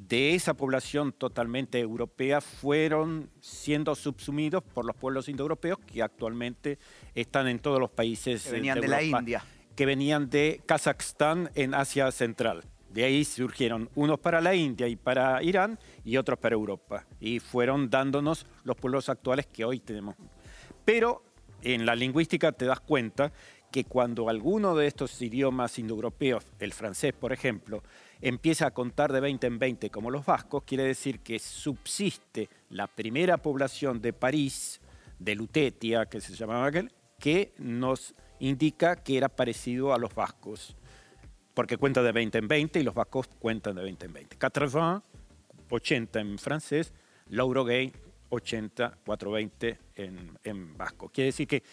de 0.07 0.33
esa 0.33 0.53
población 0.53 1.11
totalmente 1.11 1.79
europea 1.79 2.39
fueron 2.41 3.29
siendo 3.41 3.95
subsumidos 3.95 4.63
por 4.63 4.85
los 4.85 4.95
pueblos 4.95 5.27
indoeuropeos 5.27 5.79
que 5.79 6.01
actualmente 6.01 6.79
están 7.15 7.47
en 7.47 7.59
todos 7.59 7.79
los 7.79 7.89
países 7.89 8.43
que 8.43 8.51
venían 8.51 8.79
de, 8.79 8.87
la 8.87 9.03
India 9.03 9.43
que 9.75 9.85
venían 9.85 10.29
de 10.29 10.61
Kazajstán 10.65 11.51
en 11.55 11.73
Asia 11.73 12.11
Central. 12.11 12.65
De 12.89 13.05
ahí 13.05 13.23
surgieron 13.23 13.89
unos 13.95 14.19
para 14.19 14.41
la 14.41 14.55
India 14.55 14.87
y 14.87 14.95
para 14.95 15.41
Irán 15.43 15.79
y 16.03 16.17
otros 16.17 16.39
para 16.39 16.55
Europa. 16.55 17.05
Y 17.21 17.39
fueron 17.39 17.89
dándonos 17.89 18.45
los 18.63 18.75
pueblos 18.75 19.07
actuales 19.07 19.47
que 19.47 19.63
hoy 19.63 19.79
tenemos. 19.79 20.15
Pero 20.83 21.23
en 21.61 21.85
la 21.85 21.95
lingüística 21.95 22.51
te 22.51 22.65
das 22.65 22.81
cuenta 22.81 23.31
que 23.71 23.85
cuando 23.85 24.27
alguno 24.27 24.75
de 24.75 24.87
estos 24.87 25.21
idiomas 25.21 25.79
indoeuropeos, 25.79 26.45
el 26.59 26.73
francés 26.73 27.13
por 27.13 27.31
ejemplo, 27.31 27.83
empieza 28.21 28.67
a 28.67 28.71
contar 28.71 29.13
de 29.13 29.19
20 29.19 29.47
en 29.47 29.59
20 29.59 29.89
como 29.89 30.11
los 30.11 30.25
vascos, 30.25 30.63
quiere 30.63 30.83
decir 30.83 31.19
que 31.19 31.39
subsiste 31.39 32.49
la 32.69 32.87
primera 32.87 33.37
población 33.37 34.01
de 34.01 34.13
París, 34.13 34.81
de 35.19 35.35
Lutetia, 35.35 36.05
que 36.07 36.21
se 36.21 36.33
llamaba 36.33 36.67
aquel, 36.67 36.91
que 37.17 37.53
nos 37.57 38.15
indica 38.39 38.97
que 38.97 39.17
era 39.17 39.29
parecido 39.29 39.93
a 39.93 39.97
los 39.97 40.13
vascos, 40.13 40.75
porque 41.53 41.77
cuenta 41.77 42.01
de 42.03 42.11
20 42.11 42.37
en 42.37 42.47
20 42.47 42.79
y 42.79 42.83
los 42.83 42.93
vascos 42.93 43.27
cuentan 43.39 43.75
de 43.75 43.83
20 43.83 44.05
en 44.05 44.13
20. 44.13 44.37
80, 44.37 45.03
80 45.69 46.19
en 46.19 46.37
francés, 46.37 46.93
gay 47.29 47.91
80, 48.29 48.97
420 49.05 49.79
en, 49.95 50.37
en 50.43 50.77
vasco. 50.77 51.09
Quiere 51.09 51.27
decir 51.27 51.47
que 51.47 51.63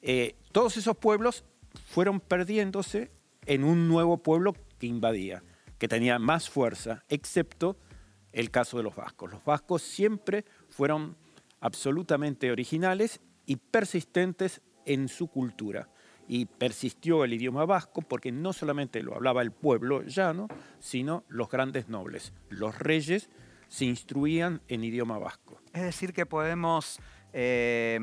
eh, 0.00 0.34
todos 0.50 0.76
esos 0.76 0.96
pueblos 0.96 1.44
fueron 1.86 2.20
perdiéndose 2.20 3.10
en 3.46 3.64
un 3.64 3.88
nuevo 3.88 4.18
pueblo 4.18 4.54
que 4.78 4.86
invadía 4.86 5.42
que 5.82 5.88
tenía 5.88 6.20
más 6.20 6.48
fuerza, 6.48 7.02
excepto 7.08 7.76
el 8.30 8.52
caso 8.52 8.76
de 8.76 8.84
los 8.84 8.94
vascos. 8.94 9.32
Los 9.32 9.44
vascos 9.44 9.82
siempre 9.82 10.44
fueron 10.68 11.16
absolutamente 11.58 12.52
originales 12.52 13.20
y 13.46 13.56
persistentes 13.56 14.62
en 14.86 15.08
su 15.08 15.26
cultura. 15.26 15.88
Y 16.28 16.46
persistió 16.46 17.24
el 17.24 17.32
idioma 17.32 17.64
vasco 17.64 18.00
porque 18.00 18.30
no 18.30 18.52
solamente 18.52 19.02
lo 19.02 19.16
hablaba 19.16 19.42
el 19.42 19.50
pueblo 19.50 20.04
llano, 20.04 20.46
sino 20.78 21.24
los 21.26 21.50
grandes 21.50 21.88
nobles. 21.88 22.32
Los 22.48 22.78
reyes 22.78 23.28
se 23.66 23.84
instruían 23.84 24.62
en 24.68 24.84
idioma 24.84 25.18
vasco. 25.18 25.60
Es 25.72 25.82
decir, 25.82 26.12
que 26.12 26.26
podemos 26.26 27.00
eh, 27.32 27.98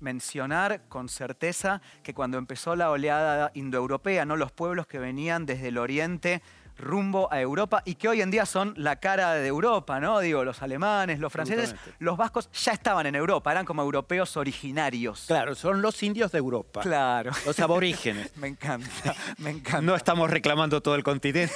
mencionar 0.00 0.88
con 0.88 1.08
certeza 1.08 1.80
que 2.02 2.12
cuando 2.12 2.36
empezó 2.36 2.76
la 2.76 2.90
oleada 2.90 3.50
indoeuropea, 3.54 4.26
¿no? 4.26 4.36
los 4.36 4.52
pueblos 4.52 4.86
que 4.86 4.98
venían 4.98 5.46
desde 5.46 5.68
el 5.68 5.78
oriente 5.78 6.42
rumbo 6.78 7.30
a 7.32 7.40
Europa 7.40 7.82
y 7.84 7.96
que 7.96 8.08
hoy 8.08 8.22
en 8.22 8.30
día 8.30 8.46
son 8.46 8.72
la 8.76 8.96
cara 8.96 9.34
de 9.34 9.46
Europa, 9.46 10.00
¿no? 10.00 10.20
Digo, 10.20 10.44
los 10.44 10.62
alemanes, 10.62 11.18
los 11.18 11.32
franceses, 11.32 11.74
los 11.98 12.16
vascos 12.16 12.48
ya 12.52 12.72
estaban 12.72 13.06
en 13.06 13.14
Europa, 13.14 13.50
eran 13.50 13.66
como 13.66 13.82
europeos 13.82 14.36
originarios. 14.36 15.24
Claro, 15.26 15.54
son 15.54 15.82
los 15.82 16.02
indios 16.02 16.32
de 16.32 16.38
Europa. 16.38 16.80
Claro. 16.80 17.32
Los 17.44 17.58
aborígenes. 17.60 18.32
me 18.36 18.48
encanta, 18.48 19.14
me 19.38 19.50
encanta. 19.50 19.82
No 19.82 19.94
estamos 19.94 20.30
reclamando 20.30 20.80
todo 20.80 20.94
el 20.94 21.02
continente, 21.02 21.54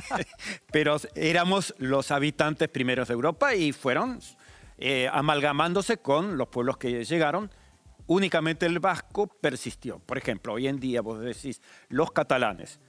pero 0.72 0.96
éramos 1.14 1.74
los 1.78 2.10
habitantes 2.10 2.68
primeros 2.68 3.08
de 3.08 3.14
Europa 3.14 3.54
y 3.54 3.72
fueron 3.72 4.20
eh, 4.78 5.08
amalgamándose 5.12 5.98
con 5.98 6.36
los 6.36 6.48
pueblos 6.48 6.78
que 6.78 7.04
llegaron. 7.04 7.50
Únicamente 8.06 8.66
el 8.66 8.78
vasco 8.78 9.26
persistió. 9.26 9.98
Por 9.98 10.16
ejemplo, 10.16 10.54
hoy 10.54 10.68
en 10.68 10.78
día 10.78 11.02
vos 11.02 11.20
decís, 11.20 11.60
los 11.88 12.12
catalanes. 12.12 12.80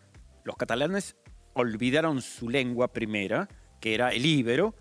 Los 0.43 0.55
catalanes 0.55 1.15
olvidaron 1.57 2.21
su 2.21 2.49
lengua 2.49 2.93
primera, 2.93 3.47
que 3.79 3.93
era 3.93 4.09
el 4.09 4.25
íbero, 4.25 4.75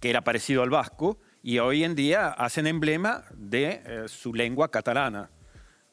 que 0.00 0.10
era 0.10 0.22
parecido 0.22 0.62
al 0.62 0.70
vasco, 0.70 1.18
y 1.42 1.58
hoy 1.58 1.84
en 1.84 1.94
día 1.94 2.28
hacen 2.28 2.66
emblema 2.66 3.24
de 3.34 3.82
eh, 3.84 4.04
su 4.08 4.34
lengua 4.34 4.70
catalana. 4.70 5.30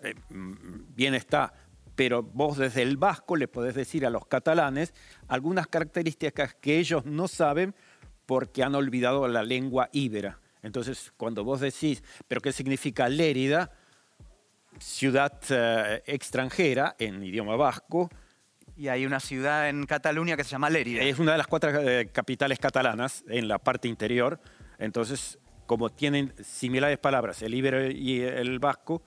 Eh, 0.01 0.15
mm, 0.29 0.95
bien 0.95 1.13
está, 1.13 1.53
pero 1.95 2.23
vos 2.23 2.57
desde 2.57 2.81
el 2.81 2.97
vasco 2.97 3.35
le 3.35 3.47
podés 3.47 3.75
decir 3.75 4.05
a 4.05 4.09
los 4.09 4.25
catalanes 4.25 4.93
algunas 5.27 5.67
características 5.67 6.55
que 6.55 6.79
ellos 6.79 7.05
no 7.05 7.27
saben 7.27 7.75
porque 8.25 8.63
han 8.63 8.75
olvidado 8.75 9.27
la 9.27 9.43
lengua 9.43 9.89
íbera. 9.91 10.39
Entonces, 10.61 11.11
cuando 11.17 11.43
vos 11.43 11.61
decís, 11.61 12.03
¿pero 12.27 12.41
qué 12.41 12.51
significa 12.51 13.09
Lérida? 13.09 13.71
ciudad 14.79 15.39
eh, 15.49 16.03
extranjera 16.05 16.95
en 16.99 17.23
idioma 17.23 17.55
vasco. 17.55 18.09
Y 18.79 18.87
hay 18.87 19.05
una 19.05 19.19
ciudad 19.19 19.67
en 19.67 19.85
Cataluña 19.85 20.37
que 20.37 20.45
se 20.45 20.51
llama 20.51 20.69
Lérida. 20.69 21.01
Es 21.01 21.19
una 21.19 21.33
de 21.33 21.37
las 21.37 21.47
cuatro 21.47 21.69
eh, 21.81 22.09
capitales 22.13 22.59
catalanas 22.59 23.25
en 23.27 23.49
la 23.49 23.59
parte 23.59 23.89
interior. 23.89 24.39
Entonces, 24.77 25.37
como 25.65 25.89
tienen 25.89 26.33
similares 26.41 26.97
palabras, 26.97 27.41
el 27.41 27.53
íbero 27.53 27.91
y 27.91 28.21
el 28.21 28.57
vasco, 28.59 29.03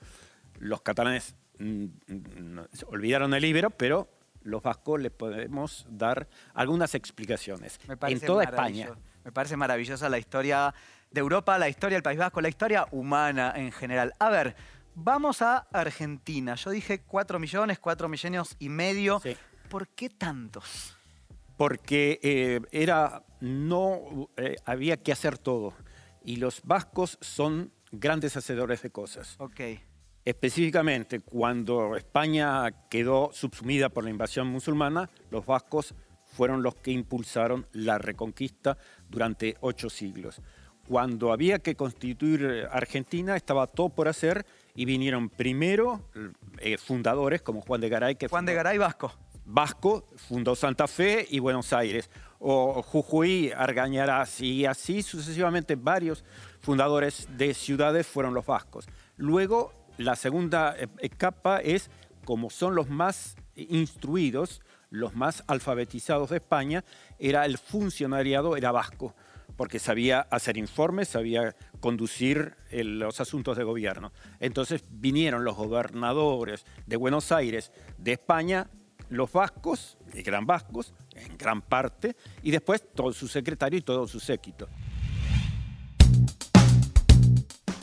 los 0.58 0.82
catalanes 0.82 1.34
mm, 1.58 1.84
mm, 1.84 2.58
olvidaron 2.88 3.32
el 3.32 3.46
íbero, 3.46 3.70
pero 3.70 4.10
los 4.42 4.62
vascos 4.62 5.00
les 5.00 5.10
podemos 5.10 5.86
dar 5.88 6.28
algunas 6.52 6.94
explicaciones. 6.94 7.80
en 7.88 8.20
toda 8.20 8.44
España. 8.44 8.90
Me 9.24 9.32
parece 9.32 9.56
maravillosa 9.56 10.10
la 10.10 10.18
historia 10.18 10.74
de 11.10 11.20
Europa, 11.20 11.56
la 11.56 11.70
historia 11.70 11.96
del 11.96 12.02
País 12.02 12.18
Vasco, 12.18 12.42
la 12.42 12.50
historia 12.50 12.86
humana 12.90 13.54
en 13.56 13.72
general. 13.72 14.12
A 14.18 14.28
ver, 14.28 14.54
vamos 14.94 15.40
a 15.40 15.66
Argentina. 15.72 16.56
Yo 16.56 16.72
dije 16.72 17.00
4 17.00 17.38
millones, 17.38 17.78
4 17.78 18.06
millones 18.10 18.54
y 18.58 18.68
medio. 18.68 19.22
¿Por 19.72 19.88
qué 19.88 20.10
tantos? 20.10 20.98
Porque 21.56 22.20
eh, 22.22 22.60
era, 22.72 23.24
no 23.40 24.28
eh, 24.36 24.56
había 24.66 24.98
que 24.98 25.12
hacer 25.12 25.38
todo. 25.38 25.72
Y 26.22 26.36
los 26.36 26.60
vascos 26.62 27.16
son 27.22 27.72
grandes 27.90 28.36
hacedores 28.36 28.82
de 28.82 28.90
cosas. 28.90 29.34
Ok. 29.38 29.60
Específicamente, 30.26 31.20
cuando 31.20 31.96
España 31.96 32.70
quedó 32.90 33.30
subsumida 33.32 33.88
por 33.88 34.04
la 34.04 34.10
invasión 34.10 34.46
musulmana, 34.48 35.08
los 35.30 35.46
vascos 35.46 35.94
fueron 36.26 36.62
los 36.62 36.74
que 36.74 36.90
impulsaron 36.90 37.66
la 37.72 37.96
reconquista 37.96 38.76
durante 39.08 39.56
ocho 39.60 39.88
siglos. 39.88 40.42
Cuando 40.86 41.32
había 41.32 41.60
que 41.60 41.76
constituir 41.76 42.68
Argentina, 42.70 43.36
estaba 43.36 43.66
todo 43.68 43.88
por 43.88 44.06
hacer 44.06 44.44
y 44.74 44.84
vinieron 44.84 45.30
primero 45.30 46.10
eh, 46.58 46.76
fundadores 46.76 47.40
como 47.40 47.62
Juan 47.62 47.80
de 47.80 47.88
Garay. 47.88 48.16
Que 48.16 48.28
Juan 48.28 48.44
de 48.44 48.52
Garay 48.52 48.76
Vasco. 48.76 49.14
Vasco 49.44 50.08
fundó 50.16 50.54
Santa 50.54 50.86
Fe 50.86 51.26
y 51.28 51.38
Buenos 51.38 51.72
Aires, 51.72 52.10
o 52.38 52.82
Jujuy, 52.82 53.52
Argañarás, 53.52 54.40
y 54.40 54.66
así 54.66 55.02
sucesivamente 55.02 55.76
varios 55.76 56.24
fundadores 56.60 57.28
de 57.36 57.54
ciudades 57.54 58.06
fueron 58.06 58.34
los 58.34 58.46
vascos. 58.46 58.86
Luego 59.16 59.72
la 59.98 60.16
segunda 60.16 60.74
capa 61.16 61.58
es, 61.60 61.90
como 62.24 62.50
son 62.50 62.74
los 62.74 62.88
más 62.88 63.36
instruidos, 63.54 64.60
los 64.90 65.14
más 65.14 65.44
alfabetizados 65.46 66.30
de 66.30 66.36
España, 66.36 66.84
era 67.18 67.46
el 67.46 67.58
funcionariado, 67.58 68.56
era 68.56 68.72
vasco, 68.72 69.14
porque 69.56 69.78
sabía 69.78 70.20
hacer 70.20 70.56
informes, 70.56 71.08
sabía 71.08 71.54
conducir 71.80 72.56
los 72.70 73.20
asuntos 73.20 73.56
de 73.56 73.64
gobierno. 73.64 74.12
Entonces 74.40 74.84
vinieron 74.90 75.44
los 75.44 75.56
gobernadores 75.56 76.64
de 76.86 76.96
Buenos 76.96 77.32
Aires, 77.32 77.72
de 77.98 78.12
España, 78.12 78.68
los 79.12 79.30
vascos, 79.32 79.98
y 80.14 80.22
gran 80.22 80.46
vascos, 80.46 80.94
en 81.14 81.36
gran 81.36 81.62
parte, 81.62 82.16
y 82.42 82.50
después 82.50 82.84
todo 82.94 83.12
su 83.12 83.28
secretario 83.28 83.78
y 83.78 83.82
todo 83.82 84.06
su 84.06 84.20
séquito. 84.20 84.68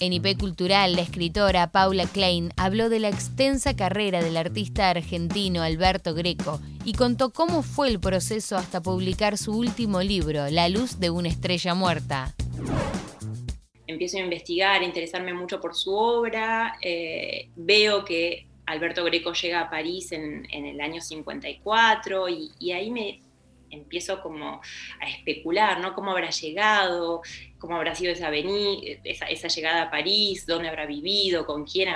En 0.01 0.13
IP 0.13 0.39
Cultural, 0.39 0.95
la 0.95 1.01
escritora 1.01 1.71
Paula 1.71 2.05
Klein 2.05 2.51
habló 2.55 2.87
de 2.87 2.99
la 2.99 3.09
extensa 3.09 3.75
carrera 3.75 4.23
del 4.23 4.37
artista 4.37 4.89
argentino 4.89 5.61
Alberto 5.61 6.13
Greco 6.13 6.61
y 6.85 6.93
contó 6.93 7.31
cómo 7.31 7.63
fue 7.63 7.89
el 7.89 7.99
proceso 7.99 8.55
hasta 8.55 8.81
publicar 8.81 9.37
su 9.37 9.51
último 9.51 10.01
libro, 10.01 10.49
La 10.49 10.69
luz 10.69 11.01
de 11.01 11.09
una 11.09 11.27
estrella 11.27 11.73
muerta. 11.73 12.33
Empiezo 13.87 14.17
a 14.17 14.21
investigar, 14.21 14.81
a 14.81 14.85
interesarme 14.85 15.33
mucho 15.33 15.59
por 15.59 15.75
su 15.75 15.93
obra, 15.93 16.77
eh, 16.81 17.49
veo 17.57 18.05
que 18.05 18.48
Alberto 18.69 19.03
Greco 19.03 19.33
llega 19.33 19.61
a 19.61 19.69
París 19.69 20.11
en, 20.11 20.45
el 20.51 20.79
año 20.79 21.01
54 21.01 22.29
y, 22.29 22.51
y 22.59 22.71
ahí 22.71 22.91
me, 22.91 23.21
empiezo 23.71 24.21
como 24.21 24.61
a 24.99 25.09
especular, 25.09 25.79
¿no? 25.79 25.93
¿Cómo 25.93 26.11
habrá 26.11 26.29
llegado? 26.29 27.21
¿Cómo 27.57 27.75
habrá 27.75 27.93
sido 27.95 28.11
esa, 28.13 28.29
esa, 28.33 29.47
llegada 29.47 29.83
a 29.83 29.91
París? 29.91 30.45
¿Dónde 30.45 30.69
habrá 30.69 30.85
vivido? 30.85 31.45
¿Con 31.45 31.65
quién 31.65 31.89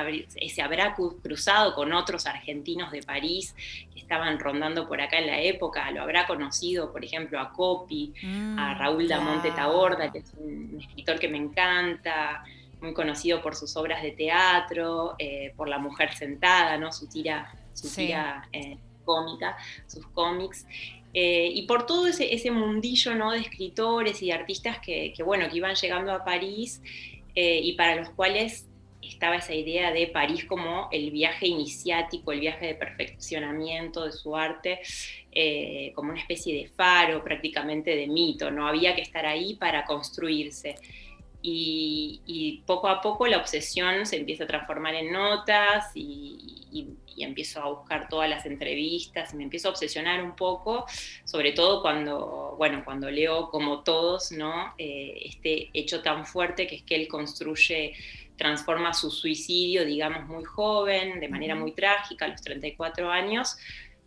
se 0.49 0.61
habrá 0.61 0.95
cruzado 0.95 1.73
con 1.73 1.93
otros 1.93 2.25
argentinos 2.25 2.91
de 2.91 3.01
París 3.01 3.55
que 3.93 3.99
estaban 3.99 4.39
rondando 4.39 4.87
por 4.87 5.01
acá 5.01 5.19
en 5.19 5.27
la 5.27 5.41
época? 5.41 5.89
¿Lo 5.91 6.01
habrá 6.01 6.27
conocido, 6.27 6.91
por 6.91 7.03
ejemplo, 7.03 7.39
a 7.39 7.51
Coppi, 7.51 8.13
a 8.23 8.27
mm, 8.27 8.79
Raúl 8.79 9.07
Damonte 9.07 9.51
Taborda, 9.51 10.11
que 10.11 10.19
es 10.19 10.33
un 10.37 10.79
escritor 10.79 11.19
que 11.19 11.27
me 11.27 11.37
encanta? 11.37 12.43
Muy 12.83 12.93
conocido 12.93 13.41
por 13.41 13.55
sus 13.55 13.75
obras 13.77 14.03
de 14.03 14.11
teatro, 14.11 15.15
eh, 15.17 15.53
por 15.55 15.69
La 15.69 15.79
Mujer 15.79 16.13
Sentada, 16.13 16.77
¿no? 16.77 16.91
su 16.91 17.07
tira, 17.07 17.51
su 17.73 17.89
tira 17.93 18.47
eh, 18.51 18.77
cómica, 19.05 19.57
sus 19.87 20.05
cómics. 20.07 20.67
Eh, 21.13 21.49
y 21.53 21.67
por 21.67 21.85
todo 21.85 22.07
ese, 22.07 22.51
mundillo 22.51 23.13
¿no? 23.15 23.31
de 23.31 23.39
escritores 23.39 24.21
y 24.21 24.27
de 24.27 24.33
artistas 24.33 24.79
que, 24.79 25.13
bueno, 25.23 25.47
que 25.49 25.57
iban 25.57 25.75
llegando 25.75 26.11
a 26.11 26.25
París 26.25 26.81
eh, 27.35 27.59
y 27.63 27.73
para 27.73 27.95
los 27.95 28.09
cuales 28.09 28.67
estaba 29.01 29.35
esa 29.35 29.53
idea 29.53 29.91
de 29.91 30.07
París 30.07 30.45
como 30.45 30.89
el 30.91 31.11
viaje 31.11 31.47
iniciático, 31.47 32.31
el 32.31 32.39
viaje 32.39 32.67
de 32.67 32.75
perfeccionamiento 32.75 34.05
de 34.05 34.11
su 34.11 34.35
arte, 34.35 34.79
eh, 35.31 35.91
como 35.93 36.11
una 36.11 36.19
especie 36.19 36.55
de 36.55 36.67
faro 36.69 37.23
prácticamente 37.23 37.95
de 37.95 38.07
mito, 38.07 38.49
no 38.49 38.67
había 38.67 38.95
que 38.95 39.01
estar 39.01 39.25
ahí 39.25 39.55
para 39.55 39.85
construirse. 39.85 40.75
Y, 41.45 42.63
poco 42.65 42.87
a 42.87 43.01
poco 43.01 43.27
la 43.27 43.37
obsesión 43.37 44.05
se 44.05 44.15
empieza 44.15 44.45
a 44.45 44.47
transformar 44.47 44.95
en 44.95 45.11
notas 45.11 45.91
y, 45.93 46.63
y 47.15 47.23
empiezo 47.23 47.61
a 47.61 47.69
buscar 47.69 48.07
todas 48.09 48.29
las 48.29 48.45
entrevistas 48.45 49.33
y 49.33 49.37
me 49.37 49.43
empiezo 49.43 49.67
a 49.67 49.71
obsesionar 49.71 50.23
un 50.23 50.35
poco, 50.35 50.85
sobre 51.25 51.51
todo 51.51 51.81
cuando, 51.81 52.55
bueno, 52.57 52.83
cuando 52.83 53.09
leo 53.09 53.49
como 53.49 53.83
todos, 53.83 54.31
¿no? 54.31 54.73
Eh, 54.77 55.21
este 55.25 55.69
hecho 55.73 56.01
tan 56.01 56.25
fuerte 56.25 56.67
que 56.67 56.77
es 56.77 56.83
que 56.83 56.95
él 56.95 57.07
construye, 57.07 57.93
transforma 58.37 58.93
su 58.93 59.11
suicidio, 59.11 59.85
digamos, 59.85 60.27
muy 60.27 60.43
joven, 60.43 61.19
de 61.19 61.27
manera 61.29 61.55
muy 61.55 61.71
trágica, 61.71 62.25
a 62.25 62.29
los 62.29 62.41
34 62.41 63.11
años, 63.11 63.57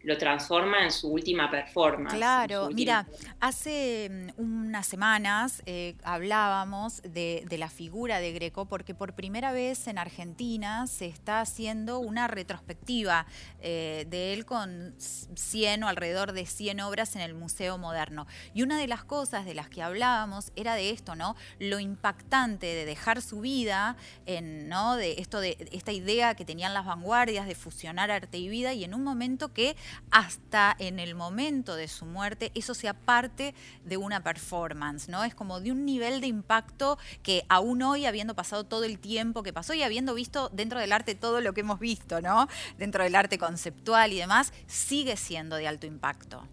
lo 0.06 0.16
transforma 0.16 0.84
en 0.84 0.92
su 0.92 1.08
última 1.08 1.50
performance. 1.50 2.16
Claro, 2.16 2.70
mira, 2.72 3.08
hace 3.40 4.30
mm, 4.38 4.40
unas 4.40 4.86
semanas 4.86 5.64
eh, 5.66 5.96
hablábamos 6.04 7.02
de, 7.02 7.44
la 7.58 7.68
figura 7.68 8.20
de 8.20 8.32
Greco 8.32 8.66
porque 8.66 8.94
por 8.94 9.14
primera 9.14 9.50
vez 9.50 9.88
en 9.88 9.98
Argentina 9.98 10.86
se 10.86 11.06
está 11.06 11.40
haciendo 11.40 11.98
una 11.98 12.28
retrospectiva 12.28 13.26
eh, 13.60 14.06
de 14.08 14.32
él 14.32 14.44
con 14.44 14.94
100 14.98 15.82
o 15.82 15.88
alrededor 15.88 16.32
de 16.32 16.46
100 16.46 16.80
obras 16.80 17.16
en 17.16 17.22
el 17.22 17.34
Museo 17.34 17.76
Moderno. 17.76 18.28
Y 18.54 18.62
una 18.62 18.78
de 18.78 18.86
las 18.86 19.02
cosas 19.02 19.44
de 19.44 19.54
las 19.54 19.68
que 19.68 19.82
hablábamos 19.82 20.52
era 20.54 20.76
de 20.76 20.90
esto, 20.90 21.16
¿no? 21.16 21.34
Lo 21.58 21.80
impactante 21.80 22.66
de 22.66 22.84
dejar 22.84 23.22
su 23.22 23.40
vida 23.40 23.96
en, 24.26 24.68
¿no? 24.68 24.94
De 24.94 25.14
esto 25.18 25.40
de 25.40 25.56
esta 25.72 25.90
idea 25.90 26.36
que 26.36 26.44
tenían 26.44 26.74
las 26.74 26.86
vanguardias 26.86 27.48
de 27.48 27.56
fusionar 27.56 28.12
arte 28.12 28.38
y 28.38 28.48
vida 28.48 28.72
y 28.72 28.84
en 28.84 28.94
un 28.94 29.02
momento 29.02 29.52
que 29.52 29.74
hasta 30.10 30.74
en 30.78 30.98
el 30.98 31.14
momento 31.14 31.76
de 31.76 31.88
su 31.88 32.06
muerte 32.06 32.52
eso 32.54 32.74
sea 32.74 32.94
parte 32.94 33.54
de 33.84 33.96
una 33.96 34.22
performance, 34.22 35.08
¿no? 35.08 35.24
Es 35.24 35.34
como 35.34 35.60
de 35.60 35.72
un 35.72 35.84
nivel 35.84 36.20
de 36.20 36.26
impacto 36.26 36.98
que 37.22 37.44
aún 37.48 37.82
hoy, 37.82 38.06
habiendo 38.06 38.34
pasado 38.34 38.64
todo 38.64 38.84
el 38.84 38.98
tiempo 38.98 39.42
que 39.42 39.52
pasó 39.52 39.74
y 39.74 39.82
habiendo 39.82 40.14
visto 40.14 40.48
dentro 40.50 40.80
del 40.80 40.92
arte 40.92 41.14
todo 41.14 41.40
lo 41.40 41.52
que 41.52 41.60
hemos 41.60 41.80
visto, 41.80 42.20
¿no? 42.20 42.48
Dentro 42.78 43.04
del 43.04 43.14
arte 43.14 43.38
conceptual 43.38 44.12
y 44.12 44.18
demás, 44.18 44.52
sigue 44.66 45.16
siendo 45.16 45.56
de 45.56 45.68
alto 45.68 45.86
impacto. 45.86 46.46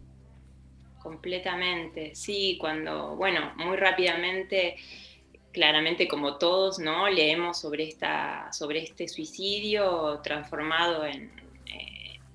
Completamente, 1.00 2.16
sí, 2.16 2.58
cuando, 2.60 3.16
bueno, 3.16 3.54
muy 3.58 3.76
rápidamente 3.76 4.78
claramente 5.52 6.08
como 6.08 6.38
todos, 6.38 6.80
¿no? 6.80 7.08
Leemos 7.10 7.60
sobre, 7.60 7.88
esta, 7.88 8.52
sobre 8.52 8.84
este 8.84 9.08
suicidio 9.08 10.20
transformado 10.24 11.06
en, 11.06 11.32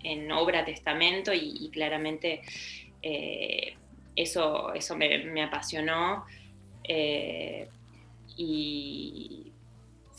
en 0.03 0.31
obra 0.33 0.65
testamento 0.65 1.33
y, 1.35 1.69
claramente 1.73 2.43
eh, 3.03 3.75
eso, 4.17 4.73
eso 4.75 4.97
me, 4.97 5.43
apasionó. 5.43 6.25
Eh, 6.85 7.69
y 8.37 9.53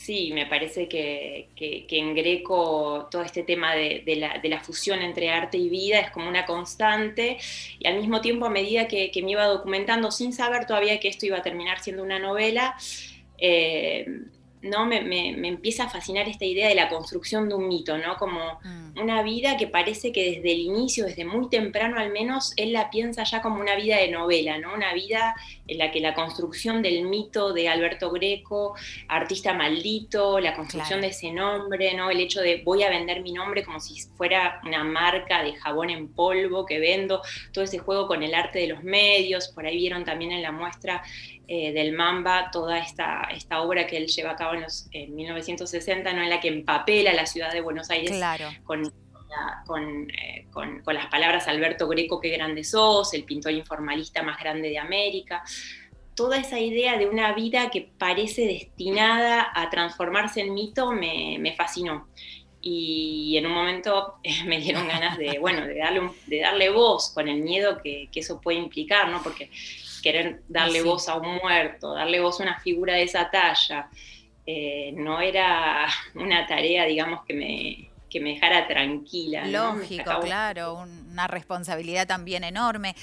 sí, 0.00 0.30
me 0.32 0.46
parece 0.46 0.88
que, 0.88 1.48
en 1.56 2.14
Greco 2.14 3.08
todo 3.10 3.22
este 3.22 3.42
tema 3.42 3.74
de, 3.74 4.02
la, 4.16 4.60
fusión 4.60 5.02
entre 5.02 5.30
arte 5.30 5.58
y 5.58 5.68
vida 5.68 6.00
es 6.00 6.10
como 6.10 6.28
una 6.28 6.46
constante 6.46 7.38
y 7.78 7.86
al 7.86 7.96
mismo 7.98 8.20
tiempo 8.20 8.46
a 8.46 8.50
medida 8.50 8.88
que, 8.88 9.10
me 9.22 9.32
iba 9.32 9.44
documentando 9.46 10.10
sin 10.10 10.32
saber 10.32 10.66
todavía 10.66 10.98
que 11.00 11.08
esto 11.08 11.26
iba 11.26 11.38
a 11.38 11.42
terminar 11.42 11.80
siendo 11.80 12.02
una 12.02 12.18
novela, 12.18 12.76
eh, 13.38 14.06
¿no? 14.62 14.86
Me, 14.86 15.30
empieza 15.48 15.84
a 15.84 15.88
fascinar 15.88 16.28
esta 16.28 16.44
idea 16.44 16.68
de 16.68 16.74
la 16.74 16.88
construcción 16.88 17.48
de 17.48 17.54
un 17.54 17.68
mito, 17.68 17.96
¿no? 17.98 18.16
Como 18.16 18.60
mm. 18.62 18.98
una 19.00 19.22
vida 19.22 19.56
que 19.56 19.66
parece 19.66 20.12
que 20.12 20.32
desde 20.32 20.52
el 20.52 20.60
inicio, 20.60 21.06
desde 21.06 21.24
muy 21.24 21.48
temprano 21.48 21.98
al 21.98 22.10
menos, 22.10 22.52
él 22.56 22.72
la 22.72 22.90
piensa 22.90 23.24
ya 23.24 23.40
como 23.40 23.60
una 23.60 23.74
vida 23.76 23.96
de 23.96 24.08
novela, 24.08 24.58
¿no? 24.58 24.74
Una 24.74 24.92
vida 24.92 25.34
en 25.66 25.78
la 25.78 25.90
que 25.90 26.00
la 26.00 26.14
construcción 26.14 26.82
del 26.82 27.04
mito 27.04 27.52
de 27.52 27.68
Alberto 27.68 28.10
Greco, 28.10 28.74
artista 29.08 29.54
maldito, 29.54 30.40
la 30.40 30.54
construcción 30.54 31.00
de 31.00 31.08
ese 31.08 31.30
nombre, 31.32 31.94
¿no? 31.94 32.10
El 32.10 32.20
hecho 32.20 32.40
de 32.40 32.62
voy 32.64 32.82
a 32.82 32.90
vender 32.90 33.22
mi 33.22 33.32
nombre 33.32 33.64
como 33.64 33.80
si 33.80 34.00
fuera 34.16 34.60
una 34.64 34.84
marca 34.84 35.42
de 35.42 35.54
jabón 35.54 35.90
en 35.90 36.08
polvo 36.08 36.66
que 36.66 36.78
vendo, 36.78 37.22
todo 37.52 37.64
ese 37.64 37.78
juego 37.78 38.06
con 38.06 38.22
el 38.22 38.34
arte 38.34 38.58
de 38.58 38.68
los 38.68 38.82
medios, 38.82 39.48
por 39.48 39.64
ahí 39.64 39.76
vieron 39.76 40.04
también 40.04 40.32
en 40.32 40.42
la 40.42 40.52
muestra 40.52 41.02
eh, 41.52 41.72
del 41.72 41.90
Mamba, 41.94 42.48
toda 42.52 42.78
esta, 42.78 43.22
esta 43.34 43.60
obra 43.60 43.84
que 43.84 43.96
él 43.96 44.06
lleva 44.06 44.30
a 44.30 44.36
cabo 44.36 44.54
en, 44.54 44.60
los, 44.60 44.88
1960, 44.92 46.12
¿no? 46.12 46.22
en 46.22 46.30
la 46.30 46.38
que 46.38 46.46
empapela 46.46 47.12
la 47.12 47.26
ciudad 47.26 47.52
de 47.52 47.60
Buenos 47.60 47.90
Aires 47.90 48.22
con, 48.62 48.84
eh, 48.84 50.46
con, 50.52 50.80
con, 50.82 50.94
las 50.94 51.06
palabras 51.06 51.48
Alberto 51.48 51.88
Greco, 51.88 52.20
qué 52.20 52.28
grande 52.28 52.62
sos, 52.62 53.14
el 53.14 53.24
pintor 53.24 53.50
informalista 53.50 54.22
más 54.22 54.38
grande 54.38 54.68
de 54.68 54.78
América. 54.78 55.42
Toda 56.14 56.38
esa 56.38 56.60
idea 56.60 56.96
de 56.96 57.08
una 57.08 57.32
vida 57.32 57.68
que 57.68 57.90
parece 57.98 58.46
destinada 58.46 59.50
a 59.52 59.70
transformarse 59.70 60.42
en 60.42 60.54
mito 60.54 60.92
me, 60.92 61.36
me 61.40 61.56
fascinó 61.56 62.06
y 62.62 63.36
en 63.36 63.46
un 63.46 63.52
momento 63.52 64.14
me 64.46 64.60
dieron 64.60 64.86
ganas 64.86 65.18
de, 65.18 65.38
bueno, 65.38 65.66
de 65.66 65.78
darle, 65.78 66.10
de 66.26 66.40
darle 66.40 66.70
voz 66.70 67.10
con 67.12 67.26
el 67.26 67.42
miedo 67.42 67.80
que, 67.82 68.08
que, 68.12 68.20
eso 68.20 68.40
puede 68.40 68.58
implicar, 68.58 69.08
¿no? 69.08 69.22
Porque 69.22 69.50
querer 70.00 70.42
darle 70.48 70.82
voz 70.82 71.08
a 71.08 71.16
un 71.16 71.36
muerto, 71.36 71.94
darle 71.94 72.20
voz 72.20 72.40
a 72.40 72.44
una 72.44 72.60
figura 72.60 72.94
de 72.94 73.02
esa 73.02 73.30
talla, 73.30 73.88
eh, 74.46 74.92
no 74.96 75.20
era 75.20 75.86
una 76.14 76.46
tarea, 76.46 76.84
digamos, 76.84 77.24
que 77.24 77.34
me, 77.34 77.90
que 78.08 78.20
me 78.20 78.34
dejara 78.34 78.66
tranquila. 78.66 79.46
Lógico, 79.46 80.20
claro, 80.20 80.86
una 81.10 81.26
responsabilidad 81.26 82.06
también 82.06 82.44
enorme. 82.44 82.94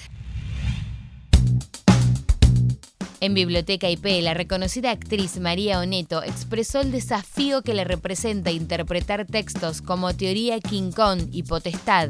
En 3.19 3.33
Biblioteca 3.33 3.89
IP, 3.89 4.21
la 4.21 4.35
reconocida 4.35 4.91
actriz 4.91 5.39
María 5.39 5.79
Oneto 5.79 6.21
expresó 6.21 6.81
el 6.81 6.91
desafío 6.91 7.63
que 7.63 7.73
le 7.73 7.83
representa 7.83 8.51
interpretar 8.51 9.25
textos 9.25 9.81
como 9.81 10.15
Teoría 10.15 10.59
King 10.59 10.91
Kong 10.91 11.29
y 11.31 11.41
Potestad. 11.41 12.09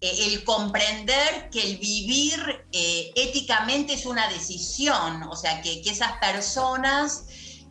Eh, 0.00 0.26
el 0.26 0.44
comprender 0.44 1.48
que 1.50 1.62
el 1.62 1.78
vivir 1.78 2.66
eh, 2.70 3.12
éticamente 3.16 3.94
es 3.94 4.04
una 4.04 4.28
decisión, 4.28 5.22
o 5.22 5.36
sea, 5.36 5.62
que, 5.62 5.80
esas 5.80 6.12
personas 6.18 7.24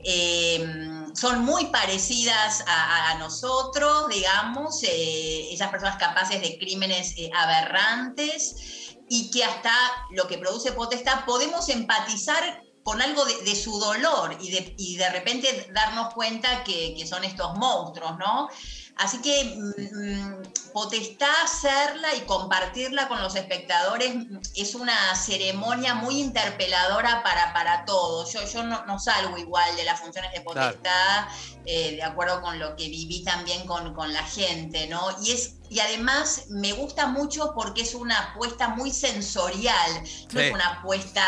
eh, 0.04 0.66
son 1.14 1.46
muy 1.46 1.68
parecidas 1.68 2.64
a, 2.68 3.16
nosotros, 3.20 4.10
digamos, 4.10 4.82
esas 4.84 5.70
personas 5.70 5.98
capaces 5.98 6.42
de 6.42 6.58
crímenes 6.58 7.16
aberrantes 7.34 8.96
y 9.10 9.30
que 9.32 9.44
hasta 9.44 9.72
lo 10.12 10.28
que 10.28 10.38
produce 10.38 10.72
potestad 10.72 11.26
podemos 11.26 11.70
empatizar 11.70 12.62
con 12.84 13.02
algo 13.02 13.24
de, 13.26 13.56
su 13.56 13.80
dolor 13.80 14.38
y 14.42 14.52
de, 14.52 14.76
y 14.78 14.98
de, 14.98 15.10
repente 15.10 15.72
darnos 15.74 16.14
cuenta 16.14 16.64
que, 16.64 16.94
que 16.96 17.08
son 17.08 17.24
estos 17.24 17.56
monstruos, 17.58 18.18
¿no? 18.20 18.50
Así 18.98 19.22
que 19.22 19.58
mm, 19.58 20.65
potestad 20.76 21.30
hacerla 21.42 22.14
y 22.16 22.26
compartirla 22.26 23.08
con 23.08 23.22
los 23.22 23.34
espectadores 23.38 24.14
es 24.58 24.76
una 24.76 25.16
ceremonia 25.16 25.96
muy 25.96 26.20
interpeladora 26.20 27.24
para, 27.24 27.54
para 27.54 27.86
todos. 27.86 28.34
Yo, 28.34 28.46
yo 28.46 28.62
no, 28.62 29.00
salgo 29.00 29.38
igual 29.38 29.74
de 29.78 29.86
las 29.86 30.02
funciones 30.02 30.34
de 30.34 30.42
potestad, 30.42 31.30
eh, 31.66 31.96
de 31.96 32.04
acuerdo 32.04 32.42
con 32.42 32.60
lo 32.60 32.76
que 32.76 32.90
viví 32.90 33.24
también 33.24 33.66
con, 33.66 33.94
con 33.94 34.12
la 34.12 34.24
gente, 34.24 34.88
¿no? 34.88 35.16
Y 35.24 35.32
es 35.32 35.56
y 35.70 35.80
además 35.80 36.46
me 36.50 36.74
gusta 36.74 37.08
mucho 37.08 37.54
porque 37.56 37.82
es 37.82 37.96
una 37.96 38.18
apuesta 38.18 38.70
muy 38.70 38.92
sensorial, 38.92 39.92
no 40.34 40.40
es 40.40 40.54
una 40.54 40.80
apuesta 40.80 41.24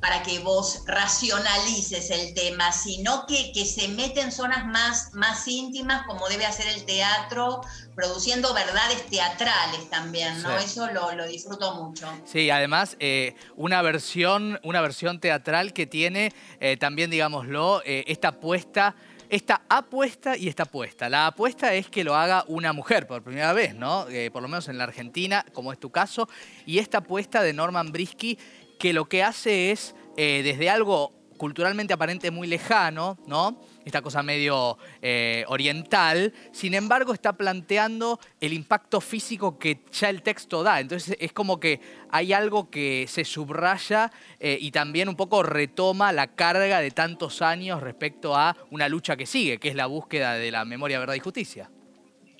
para 0.00 0.22
que 0.24 0.40
vos 0.40 0.82
racionalices 0.86 2.10
el 2.10 2.34
tema, 2.34 2.72
sino 2.72 3.24
que, 3.26 3.52
que, 3.52 3.64
se 3.64 3.86
mete 3.88 4.20
en 4.20 4.32
zonas 4.32 4.66
más, 4.66 5.14
más 5.14 5.46
íntimas 5.46 6.04
como 6.06 6.28
debe 6.28 6.44
hacer 6.44 6.66
el 6.66 6.84
teatro, 6.84 7.60
produciendo 7.94 8.52
verdades 8.52 9.06
teatrales 9.06 9.88
también, 9.90 10.42
¿no? 10.42 10.58
Eso 10.58 10.88
lo, 10.90 11.12
lo, 11.12 11.26
disfruto 11.26 11.74
mucho. 11.74 12.08
Sí, 12.24 12.50
además 12.50 12.96
eh, 12.98 13.36
una, 13.54 13.80
versión, 13.82 14.58
una 14.64 14.80
versión 14.80 15.20
teatral 15.20 15.72
que 15.72 15.86
tiene 15.86 16.32
eh, 16.58 16.76
también, 16.76 17.08
digámoslo, 17.10 17.82
eh, 17.84 18.04
esta 18.08 18.28
apuesta 18.28 18.96
esta 19.32 19.62
apuesta 19.66 20.36
y 20.36 20.48
esta 20.48 20.64
apuesta. 20.64 21.08
La 21.08 21.26
apuesta 21.26 21.72
es 21.72 21.88
que 21.88 22.04
lo 22.04 22.14
haga 22.14 22.44
una 22.48 22.74
mujer 22.74 23.06
por 23.06 23.22
primera 23.22 23.54
vez, 23.54 23.74
¿no? 23.74 24.06
Eh, 24.10 24.30
por 24.30 24.42
lo 24.42 24.48
menos 24.48 24.68
en 24.68 24.76
la 24.76 24.84
Argentina, 24.84 25.42
como 25.54 25.72
es 25.72 25.80
tu 25.80 25.90
caso. 25.90 26.28
Y 26.66 26.78
esta 26.80 26.98
apuesta 26.98 27.42
de 27.42 27.54
Norman 27.54 27.92
Brisky, 27.92 28.38
que 28.78 28.92
lo 28.92 29.06
que 29.06 29.22
hace 29.22 29.70
es, 29.70 29.94
eh, 30.18 30.42
desde 30.44 30.68
algo 30.68 31.14
culturalmente 31.38 31.94
aparente 31.94 32.30
muy 32.30 32.46
lejano, 32.46 33.16
¿no? 33.26 33.58
Esta 33.84 34.02
cosa 34.02 34.22
medio 34.22 34.78
eh, 35.00 35.44
oriental, 35.48 36.32
sin 36.52 36.74
embargo 36.74 37.12
está 37.12 37.32
planteando 37.32 38.20
el 38.40 38.52
impacto 38.52 39.00
físico 39.00 39.58
que 39.58 39.80
ya 39.92 40.08
el 40.08 40.22
texto 40.22 40.62
da. 40.62 40.80
Entonces 40.80 41.16
es 41.20 41.32
como 41.32 41.58
que 41.58 41.80
hay 42.10 42.32
algo 42.32 42.70
que 42.70 43.06
se 43.08 43.24
subraya 43.24 44.10
eh, 44.38 44.58
y 44.60 44.70
también 44.70 45.08
un 45.08 45.16
poco 45.16 45.42
retoma 45.42 46.12
la 46.12 46.28
carga 46.28 46.80
de 46.80 46.90
tantos 46.90 47.42
años 47.42 47.80
respecto 47.82 48.36
a 48.36 48.56
una 48.70 48.88
lucha 48.88 49.16
que 49.16 49.26
sigue, 49.26 49.58
que 49.58 49.68
es 49.68 49.74
la 49.74 49.86
búsqueda 49.86 50.34
de 50.34 50.50
la 50.50 50.64
memoria, 50.64 50.98
verdad 50.98 51.14
y 51.14 51.20
justicia. 51.20 51.70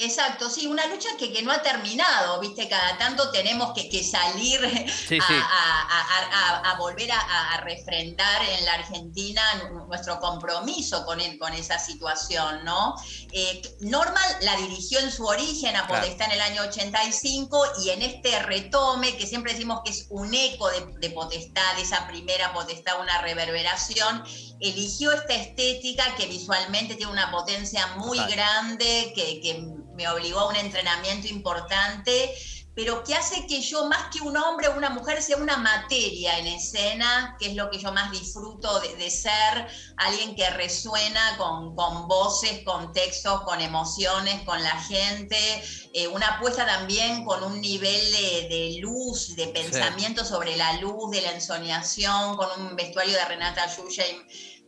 Exacto, 0.02 0.50
sí, 0.50 0.66
una 0.66 0.84
lucha 0.86 1.08
que, 1.16 1.32
que, 1.32 1.42
no 1.42 1.52
ha 1.52 1.62
terminado, 1.62 2.40
¿viste? 2.40 2.68
Cada 2.68 2.98
tanto 2.98 3.30
tenemos 3.30 3.72
que, 3.72 3.88
que 3.88 4.02
salir 4.02 4.60
a, 5.20 6.76
volver 6.76 7.12
a, 7.12 7.60
refrendar 7.62 8.42
en 8.42 8.64
la 8.64 8.74
Argentina 8.74 9.42
nuestro 9.86 10.18
compromiso 10.18 11.04
con, 11.04 11.20
con 11.38 11.52
esa 11.52 11.78
situación, 11.78 12.64
¿no? 12.64 12.96
Eh, 13.30 13.62
Normal 13.80 14.24
la 14.40 14.56
dirigió 14.56 14.98
en 14.98 15.12
su 15.12 15.24
origen 15.24 15.76
a 15.76 15.86
Potestad 15.86 16.26
en 16.28 16.32
el 16.32 16.40
año 16.40 16.62
85 16.62 17.64
y 17.84 17.90
en 17.90 18.02
este 18.02 18.42
retome, 18.42 19.16
que 19.16 19.28
siempre 19.28 19.52
decimos 19.52 19.82
que 19.84 19.92
es 19.92 20.06
un 20.10 20.34
eco 20.34 20.68
de, 20.70 20.84
de 20.98 21.10
Potestad, 21.10 21.78
esa 21.78 22.08
primera 22.08 22.52
Potestad, 22.52 23.00
una 23.00 23.20
reverberación, 23.22 24.24
eligió 24.58 25.12
esta 25.12 25.34
estética 25.34 26.16
que 26.16 26.26
visualmente 26.26 26.96
tiene 26.96 27.12
una 27.12 27.30
potencia 27.30 27.86
muy 27.98 28.18
grande, 28.18 29.12
que, 29.14 29.40
que 29.40 29.64
me 29.94 30.08
obligó 30.08 30.40
a 30.40 30.48
un 30.48 30.56
entrenamiento 30.56 31.28
importante, 31.28 32.34
pero 32.74 33.04
que 33.04 33.14
hace 33.14 33.46
que 33.46 33.60
yo, 33.60 33.86
más 33.86 34.08
que 34.10 34.22
un 34.22 34.36
hombre 34.36 34.68
o 34.68 34.76
una 34.76 34.88
mujer, 34.88 35.22
sea 35.22 35.36
una 35.36 35.58
materia 35.58 36.38
en 36.38 36.46
escena, 36.46 37.36
que 37.38 37.48
es 37.48 37.54
lo 37.54 37.70
que 37.70 37.78
yo 37.78 37.92
más 37.92 38.10
disfruto 38.10 38.80
de, 38.80 39.10
ser, 39.10 39.68
alguien 39.98 40.34
que 40.34 40.48
resuena 40.50 41.36
con, 41.36 41.76
con, 41.76 42.08
voces, 42.08 42.62
con 42.64 42.92
textos, 42.94 43.42
con 43.42 43.60
emociones, 43.60 44.42
con 44.44 44.62
la 44.62 44.80
gente, 44.80 45.62
eh, 45.92 46.08
una 46.08 46.36
apuesta 46.36 46.64
también 46.64 47.24
con 47.24 47.44
un 47.44 47.60
nivel 47.60 48.12
de, 48.12 48.78
luz, 48.80 49.36
de 49.36 49.48
pensamiento 49.48 50.24
sobre 50.24 50.56
la 50.56 50.72
luz, 50.78 51.10
de 51.10 51.20
la 51.20 51.32
ensoñación, 51.32 52.36
con 52.36 52.48
un 52.58 52.74
vestuario 52.74 53.12
de 53.12 53.24
Renata 53.26 53.66
Yuya 53.76 54.04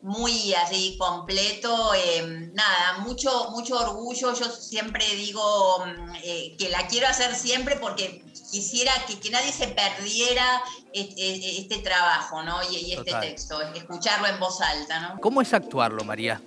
muy 0.05 0.53
así 0.55 0.97
completo. 0.99 1.93
Em, 1.95 2.53
nada, 2.53 2.99
mucho, 2.99 3.51
mucho 3.51 3.77
orgullo. 3.77 4.35
Yo 4.35 4.51
siempre 4.51 5.05
digo 5.17 5.85
mm, 5.85 6.15
eh, 6.23 6.55
que 6.59 6.69
la 6.69 6.87
quiero 6.87 7.09
hacer 7.09 7.35
siempre 7.35 7.77
porque 7.77 8.23
quisiera 8.51 8.93
que, 9.07 9.19
que 9.19 9.31
nadie 9.31 9.51
se 9.51 9.69
perdiera 9.69 10.63
este, 10.93 11.59
este 11.59 11.79
trabajo 11.79 12.43
¿no? 12.43 12.61
y, 12.71 12.93
este 12.93 13.15
texto, 13.15 13.61
escucharlo 13.75 14.29
en 14.29 14.39
voz 14.39 14.61
alta. 14.61 15.01
¿no? 15.01 15.21
¿Cómo 15.21 15.41
es 15.41 15.55
actuarlo, 15.55 16.05
María? 16.05 16.41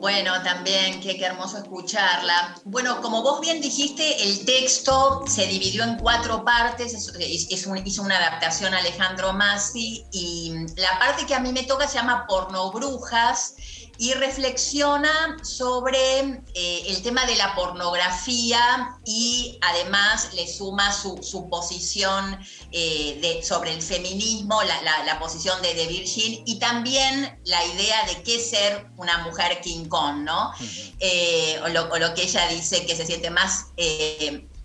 Bueno, 0.00 0.40
también, 0.44 1.00
qué, 1.00 1.18
hermoso 1.24 1.58
escucharla. 1.58 2.54
Bueno, 2.64 3.02
como 3.02 3.20
vos 3.22 3.40
bien 3.40 3.60
dijiste, 3.60 4.22
el 4.22 4.44
texto 4.44 5.24
se 5.26 5.46
dividió 5.48 5.82
en 5.82 5.96
cuatro 5.96 6.44
partes, 6.44 6.94
hizo 7.18 8.02
una 8.02 8.16
adaptación 8.16 8.74
Alejandro 8.74 9.32
Massi 9.32 10.06
y 10.12 10.54
la 10.76 11.00
parte 11.00 11.26
que 11.26 11.34
a 11.34 11.40
mí 11.40 11.52
me 11.52 11.64
toca 11.64 11.88
se 11.88 11.94
llama 11.94 12.26
Porno 12.28 12.70
Brujas 12.70 13.56
y 13.98 14.14
reflexiona 14.14 15.36
sobre 15.42 16.20
eh, 16.54 16.84
el 16.86 17.02
tema 17.02 17.26
de 17.26 17.34
la 17.34 17.54
pornografía 17.56 18.96
y 19.04 19.58
además 19.60 20.32
le 20.34 20.46
suma 20.46 20.92
su, 20.92 21.48
posición 21.50 22.38
eh, 22.70 23.40
sobre 23.42 23.74
el 23.74 23.82
feminismo, 23.82 24.62
la, 24.62 25.18
posición 25.18 25.60
de, 25.62 25.74
de, 25.74 25.86
Virgin 25.88 26.44
y 26.46 26.60
también 26.60 27.40
la 27.44 27.64
idea 27.66 28.06
de 28.06 28.22
qué 28.22 28.38
ser 28.38 28.86
una 28.96 29.18
mujer 29.18 29.60
King 29.60 29.86
Kong, 29.86 30.18
¿no? 30.18 30.52
Eh, 31.00 31.60
o, 31.64 31.68
lo, 31.68 32.14
que 32.14 32.22
ella 32.22 32.46
dice 32.48 32.86
que 32.86 32.94
se 32.94 33.04
siente 33.04 33.30
más 33.30 33.66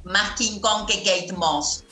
más 0.04 0.36
King 0.38 0.60
Kong 0.60 0.86
que 0.86 0.98
Kate 1.04 1.34
Moss. 1.34 1.84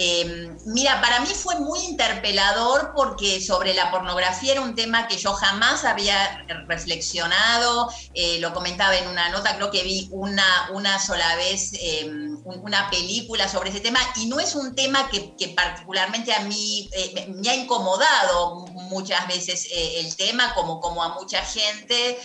Em, 0.00 0.56
mira, 0.66 1.00
para 1.00 1.18
mí 1.18 1.26
fue 1.26 1.58
muy 1.58 1.80
interpelador 1.80 2.92
porque 2.94 3.40
sobre 3.40 3.74
la 3.74 3.90
pornografía 3.90 4.52
era 4.52 4.60
un 4.60 4.76
tema 4.76 5.08
que 5.08 5.16
yo 5.16 5.32
jamás 5.32 5.84
había 5.84 6.44
reflexionado, 6.68 7.90
eh, 8.14 8.38
lo 8.38 8.54
comentaba 8.54 8.96
en 8.96 9.08
una 9.08 9.28
nota, 9.30 9.56
creo 9.56 9.72
que 9.72 9.82
vi 9.82 10.08
una, 10.12 10.70
una 10.72 11.00
sola 11.00 11.34
vez 11.34 11.72
em, 11.80 12.38
una 12.44 12.88
película 12.90 13.48
sobre 13.48 13.70
ese 13.70 13.80
tema 13.80 13.98
y 14.14 14.26
no 14.26 14.38
es 14.38 14.54
un 14.54 14.76
tema 14.76 15.10
que, 15.10 15.48
particularmente 15.56 16.32
a 16.32 16.42
mí 16.44 16.88
eh, 16.92 17.26
me 17.34 17.50
ha 17.50 17.56
incomodado 17.56 18.66
muchas 18.68 19.26
veces 19.26 19.66
eh, 19.72 19.98
el 19.98 20.14
tema, 20.14 20.54
como, 20.54 20.78
como 20.78 21.02
a 21.02 21.08
mucha 21.08 21.44
gente, 21.44 22.20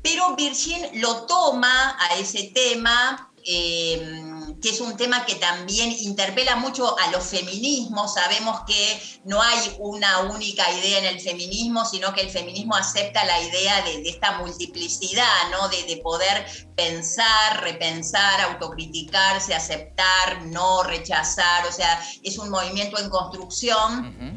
pero 0.00 0.36
Virgin 0.36 1.00
lo 1.00 1.26
toma 1.26 1.96
a 1.98 2.14
ese 2.14 2.52
tema 2.54 3.32
Em, 3.48 4.35
que 4.66 4.72
es 4.72 4.80
un 4.80 4.96
tema 4.96 5.24
que 5.24 5.36
también 5.36 5.94
interpela 6.00 6.56
mucho 6.56 6.98
a 6.98 7.08
los 7.12 7.22
feminismos. 7.22 8.14
Sabemos 8.14 8.62
que 8.66 9.00
no 9.22 9.40
hay 9.40 9.76
una 9.78 10.22
única 10.22 10.68
idea 10.72 10.98
en 10.98 11.04
el 11.04 11.20
feminismo, 11.20 11.84
sino 11.84 12.12
que 12.12 12.22
el 12.22 12.30
feminismo 12.30 12.74
acepta 12.74 13.24
la 13.24 13.40
idea 13.42 13.82
de, 13.82 14.08
esta 14.08 14.38
multiplicidad, 14.38 15.50
¿no? 15.52 15.68
De, 15.68 16.00
poder 16.02 16.46
pensar, 16.74 17.62
repensar, 17.62 18.40
autocriticarse, 18.40 19.54
aceptar, 19.54 20.42
no 20.46 20.82
rechazar. 20.82 21.64
O 21.68 21.70
sea, 21.70 22.04
es 22.24 22.36
un 22.36 22.50
movimiento 22.50 22.98
en 22.98 23.08
construcción. 23.08 24.36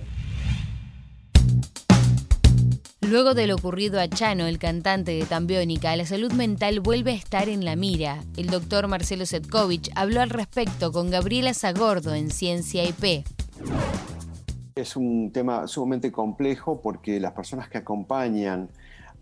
Luego 3.10 3.34
de 3.34 3.48
lo 3.48 3.56
ocurrido 3.56 4.00
a 4.00 4.08
Chano, 4.08 4.46
el 4.46 4.60
cantante 4.60 5.14
de 5.14 5.26
Tambiónica, 5.26 5.96
la 5.96 6.06
salud 6.06 6.32
mental 6.32 6.80
vuelve 6.80 7.10
a 7.10 7.16
estar 7.16 7.50
en 7.50 7.66
la 7.66 7.76
mira. 7.76 8.20
El 8.38 8.48
doctor 8.48 8.88
Marcelo 8.88 9.26
Setkovich 9.26 9.90
habló 9.96 10.22
al 10.22 10.30
respecto 10.30 10.92
con 10.92 11.10
Gabriela 11.10 11.56
Zagordo 11.56 12.14
en 12.14 12.30
Ciencia 12.30 12.84
IP. 12.84 13.26
Es 14.76 14.96
un 14.96 15.32
tema 15.32 15.66
sumamente 15.66 16.12
complejo 16.12 16.82
porque 16.82 17.20
las 17.20 17.32
personas 17.32 17.68
que 17.68 17.80
acompañan 17.80 18.70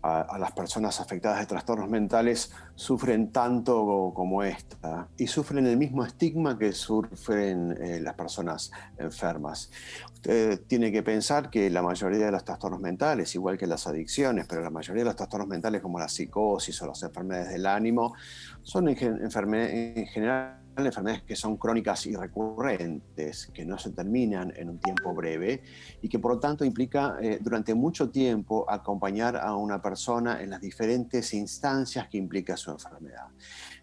a, 0.02 0.38
las 0.38 0.52
personas 0.52 1.00
afectadas 1.00 1.40
de 1.40 1.46
trastornos 1.46 1.88
mentales 1.88 2.52
sufren 2.74 3.32
tanto 3.32 4.12
como 4.14 4.42
esta 4.42 5.08
y 5.16 5.26
sufren 5.26 5.66
el 5.66 5.76
mismo 5.76 6.04
estigma 6.04 6.58
que 6.58 6.72
sufren 6.72 7.76
eh, 7.80 8.00
las 8.00 8.14
personas 8.14 8.70
enfermas. 8.98 9.70
Usted 10.14 10.60
tiene 10.66 10.92
que 10.92 11.02
pensar 11.02 11.50
que 11.50 11.70
la 11.70 11.82
mayoría 11.82 12.26
de 12.26 12.32
los 12.32 12.44
trastornos 12.44 12.80
mentales, 12.80 13.34
igual 13.34 13.58
que 13.58 13.66
las 13.66 13.86
adicciones, 13.86 14.46
pero 14.48 14.62
la 14.62 14.70
mayoría 14.70 15.02
de 15.02 15.08
los 15.08 15.16
trastornos 15.16 15.48
mentales 15.48 15.82
como 15.82 15.98
la 15.98 16.08
psicosis 16.08 16.80
o 16.82 16.86
las 16.86 17.02
enfermedades 17.02 17.50
del 17.50 17.66
ánimo, 17.66 18.14
son 18.62 18.88
en, 18.88 18.96
en 18.98 20.06
general 20.06 20.67
enfermedades 20.86 21.22
que 21.24 21.36
son 21.36 21.56
crónicas 21.56 22.06
y 22.06 22.14
recurrentes, 22.14 23.46
que 23.52 23.64
no 23.64 23.78
se 23.78 23.90
terminan 23.90 24.52
en 24.56 24.70
un 24.70 24.78
tiempo 24.78 25.14
breve 25.14 25.62
y 26.02 26.08
que 26.08 26.18
por 26.18 26.34
lo 26.34 26.38
tanto 26.38 26.64
implica 26.64 27.16
eh, 27.20 27.38
durante 27.40 27.74
mucho 27.74 28.10
tiempo 28.10 28.64
acompañar 28.68 29.36
a 29.36 29.54
una 29.54 29.80
persona 29.80 30.42
en 30.42 30.50
las 30.50 30.60
diferentes 30.60 31.34
instancias 31.34 32.08
que 32.08 32.18
implica 32.18 32.56
su 32.56 32.70
enfermedad. 32.70 33.26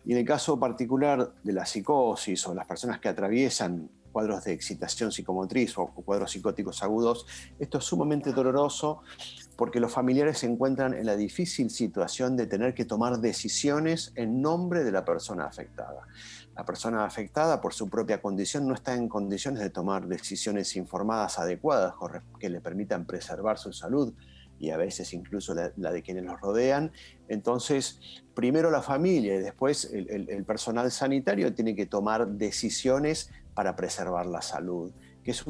Y 0.05 0.13
en 0.13 0.19
el 0.19 0.25
caso 0.25 0.60
particular 0.60 1.34
de 1.43 1.53
la 1.53 1.65
psicosis 1.65 2.47
o 2.47 2.53
las 2.53 2.65
personas 2.65 2.99
que 2.99 3.10
atraviesan 3.10 3.89
cuadros 4.15 4.45
de 4.45 4.53
excitación 4.53 5.12
psicomotriz 5.12 5.77
o 5.77 5.88
cuadros 5.88 6.31
psicóticos 6.31 6.81
agudos, 6.84 7.25
esto 7.60 7.79
es 7.79 7.84
sumamente 7.84 8.31
doloroso 8.31 9.01
porque 9.55 9.79
los 9.79 9.91
familiares 9.91 10.39
se 10.39 10.47
encuentran 10.47 10.93
en 10.93 11.05
la 11.05 11.15
difícil 11.15 11.69
situación 11.69 12.35
de 12.35 12.47
tener 12.47 12.73
que 12.73 12.85
tomar 12.85 13.19
decisiones 13.19 14.11
en 14.15 14.41
nombre 14.41 14.83
de 14.83 14.91
la 14.91 15.05
persona 15.05 15.45
afectada. 15.45 16.07
La 16.55 16.65
persona 16.65 17.05
afectada 17.05 17.59
por 17.61 17.73
su 17.73 17.89
propia 17.89 18.21
condición 18.21 18.67
no 18.67 18.73
está 18.73 18.95
en 18.95 19.09
condiciones 19.09 19.61
de 19.61 19.69
tomar 19.69 20.07
decisiones 20.07 20.75
informadas 20.75 21.37
adecuadas 21.37 21.95
que 22.39 22.49
le 22.49 22.61
permitan 22.61 23.05
preservar 23.05 23.57
su 23.57 23.73
salud 23.73 24.13
y 24.59 24.69
a 24.69 24.77
veces 24.77 25.13
incluso 25.13 25.53
la, 25.53 25.91
de 25.91 26.01
quienes 26.01 26.23
los 26.23 26.39
rodean. 26.39 26.91
Entonces, 27.27 27.99
primero 28.33 28.71
la 28.71 28.81
familia 28.81 29.35
y 29.35 29.39
después 29.39 29.91
el, 29.93 30.45
personal 30.45 30.91
sanitario 30.91 31.53
tiene 31.53 31.75
que 31.75 31.85
tomar 31.85 32.27
decisiones 32.27 33.31
para 33.53 33.75
preservar 33.75 34.25
la 34.25 34.41
salud, 34.41 34.91
que 35.23 35.31
es 35.31 35.45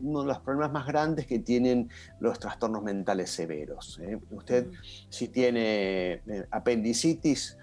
uno, 0.00 0.22
de 0.22 0.26
los 0.28 0.38
problemas 0.40 0.72
más 0.72 0.86
grandes 0.86 1.26
que 1.26 1.38
tienen 1.38 1.88
los 2.20 2.38
trastornos 2.38 2.82
mentales 2.82 3.30
severos. 3.30 3.98
¿eh? 4.02 4.18
Usted, 4.30 4.68
si 5.08 5.28
tiene 5.28 6.12
eh, 6.26 6.46
apendicitis, 6.50 7.56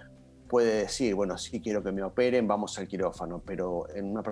puede 0.48 0.82
decir, 0.82 1.16
bueno, 1.16 1.38
sí 1.38 1.60
quiero 1.60 1.84
que 1.84 1.92
me 1.92 2.04
operen, 2.04 2.48
vamos 2.48 2.78
al 2.80 2.88
quirófano, 2.88 3.42
pero 3.46 3.88
en 3.94 4.06
una 4.06 4.24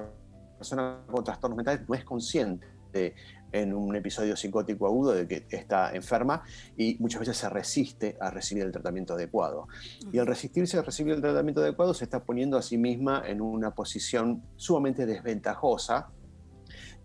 persona 0.57 0.99
con 1.11 1.23
trastornos 1.23 1.57
mentales 1.57 1.87
no 1.87 1.95
es 1.95 2.03
consciente 2.03 3.15
en 3.53 3.73
un 3.73 3.95
episodio 3.95 4.35
psicótico 4.35 4.87
agudo 4.87 5.13
de 5.13 5.27
que 5.27 5.45
está 5.49 5.93
enferma 5.93 6.43
y 6.75 6.97
muchas 6.99 7.19
veces 7.19 7.37
se 7.37 7.49
resiste 7.49 8.17
a 8.19 8.31
recibir 8.31 8.63
el 8.63 8.71
tratamiento 8.71 9.13
adecuado. 9.13 9.67
Y 10.11 10.17
al 10.17 10.27
resistirse 10.27 10.77
a 10.77 10.81
recibir 10.81 11.13
el 11.13 11.21
tratamiento 11.21 11.61
adecuado 11.61 11.93
se 11.93 12.03
está 12.03 12.23
poniendo 12.23 12.57
a 12.57 12.61
sí 12.61 12.77
misma 12.77 13.23
en 13.25 13.41
una 13.41 13.71
posición 13.71 14.43
sumamente 14.55 15.05
desventajosa 15.05 16.09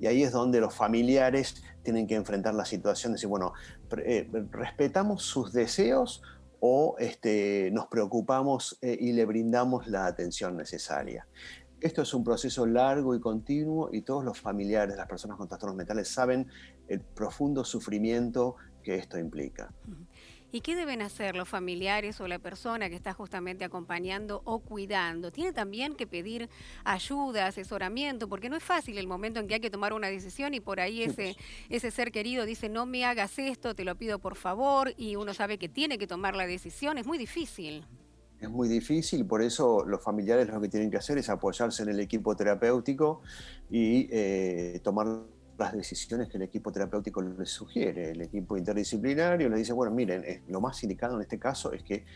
y 0.01 0.07
ahí 0.07 0.23
es 0.23 0.33
donde 0.33 0.61
los 0.61 0.75
familiares 0.75 1.63
tienen 1.83 2.07
que 2.07 2.15
enfrentar 2.15 2.55
la 2.55 2.65
situación 2.65 3.13
de 3.13 3.17
decir, 3.17 3.29
bueno, 3.29 3.53
eh, 3.99 4.29
respetamos 4.51 5.23
sus 5.23 5.53
deseos 5.53 6.23
o 6.61 6.97
este, 6.99 7.71
nos 7.73 7.87
preocupamos 7.87 8.79
eh, 8.83 8.97
y 9.01 9.13
le 9.13 9.25
brindamos 9.25 9.87
la 9.87 10.07
atención 10.07 10.57
necesaria. 10.57 11.27
Esto 11.81 12.03
es 12.03 12.13
un 12.13 12.25
proceso 12.25 12.67
largo 12.67 13.15
y 13.15 13.21
continuo 13.21 13.91
y 13.93 14.03
todos 14.03 14.25
los 14.25 14.41
familiares 14.41 14.97
las 14.97 15.07
personas 15.07 15.37
con 15.37 15.47
trastornos 15.47 15.77
mentales 15.77 16.09
saben 16.09 16.49
el 16.89 17.01
profundo 17.01 17.65
sufrimiento 17.65 18.57
que 18.83 18.97
esto 18.97 19.19
implica. 19.19 19.73
¿Y 20.51 20.63
qué 20.63 20.75
deben 20.75 21.03
hacer 21.03 21.37
los 21.37 21.47
familiares 21.47 22.21
o 22.23 22.27
la 22.27 22.39
persona 22.39 22.89
que 22.89 22.95
está 22.95 23.13
justamente 23.13 23.67
acompañando 23.67 24.41
o 24.45 24.61
cuidando? 24.61 25.31
Tiene 25.31 25.53
también 25.53 25.95
que 25.95 26.07
pedir 26.07 26.49
ayuda, 26.85 27.47
asesoramiento, 27.47 28.31
porque 28.31 28.49
no 28.49 28.57
es 28.57 28.65
fácil 28.65 28.97
el 28.97 29.07
momento 29.07 29.41
en 29.41 29.47
que 29.47 29.55
hay 29.55 29.61
que 29.61 29.69
tomar 29.69 29.93
una 29.93 30.09
decisión 30.09 30.55
y 30.55 30.61
por 30.61 30.81
ahí 30.81 31.03
ese, 31.03 31.37
ese 31.69 31.91
ser 31.91 32.11
querido 32.13 32.47
dice, 32.47 32.71
no 32.71 32.87
me 32.87 33.05
hagas 33.05 33.39
esto, 33.39 33.75
te 33.75 33.85
lo 33.85 33.95
pido 33.97 34.21
por 34.21 34.37
favor, 34.37 34.95
y 34.97 35.17
uno 35.17 35.35
sabe 35.35 35.59
que 35.59 35.69
tiene 35.69 35.99
que 35.99 36.07
tomar 36.07 36.35
la 36.35 36.47
decisión, 36.47 36.97
es 36.97 37.07
muy 37.07 37.19
difícil. 37.19 37.85
Es 38.41 38.49
muy 38.49 38.69
difícil, 38.69 39.27
por 39.27 39.43
eso 39.43 39.85
los 39.85 40.03
familiares 40.03 40.49
lo 40.49 40.61
que 40.61 40.69
tienen 40.69 40.91
que 40.91 40.97
hacer 40.97 41.19
es 41.19 41.29
apoyarse 41.29 41.83
en 41.83 41.91
el 41.91 42.01
equipo 42.01 42.35
terapéutico 42.37 43.21
y 43.69 44.09
eh, 44.11 44.81
tomar 44.83 45.25
las 45.59 45.73
decisiones 45.73 46.29
que 46.29 46.37
el 46.37 46.45
equipo 46.45 46.71
terapéutico 46.71 47.21
les 47.21 47.51
sugiere. 47.51 48.13
El 48.13 48.23
equipo 48.23 48.57
interdisciplinario 48.57 49.49
les 49.49 49.59
dice, 49.59 49.73
bueno, 49.73 49.93
miren, 49.93 50.25
lo 50.49 50.61
más 50.61 50.83
indicado 50.85 51.17
en 51.17 51.23
este 51.23 51.39
caso 51.39 51.73
es 51.73 51.83
que 51.83 52.07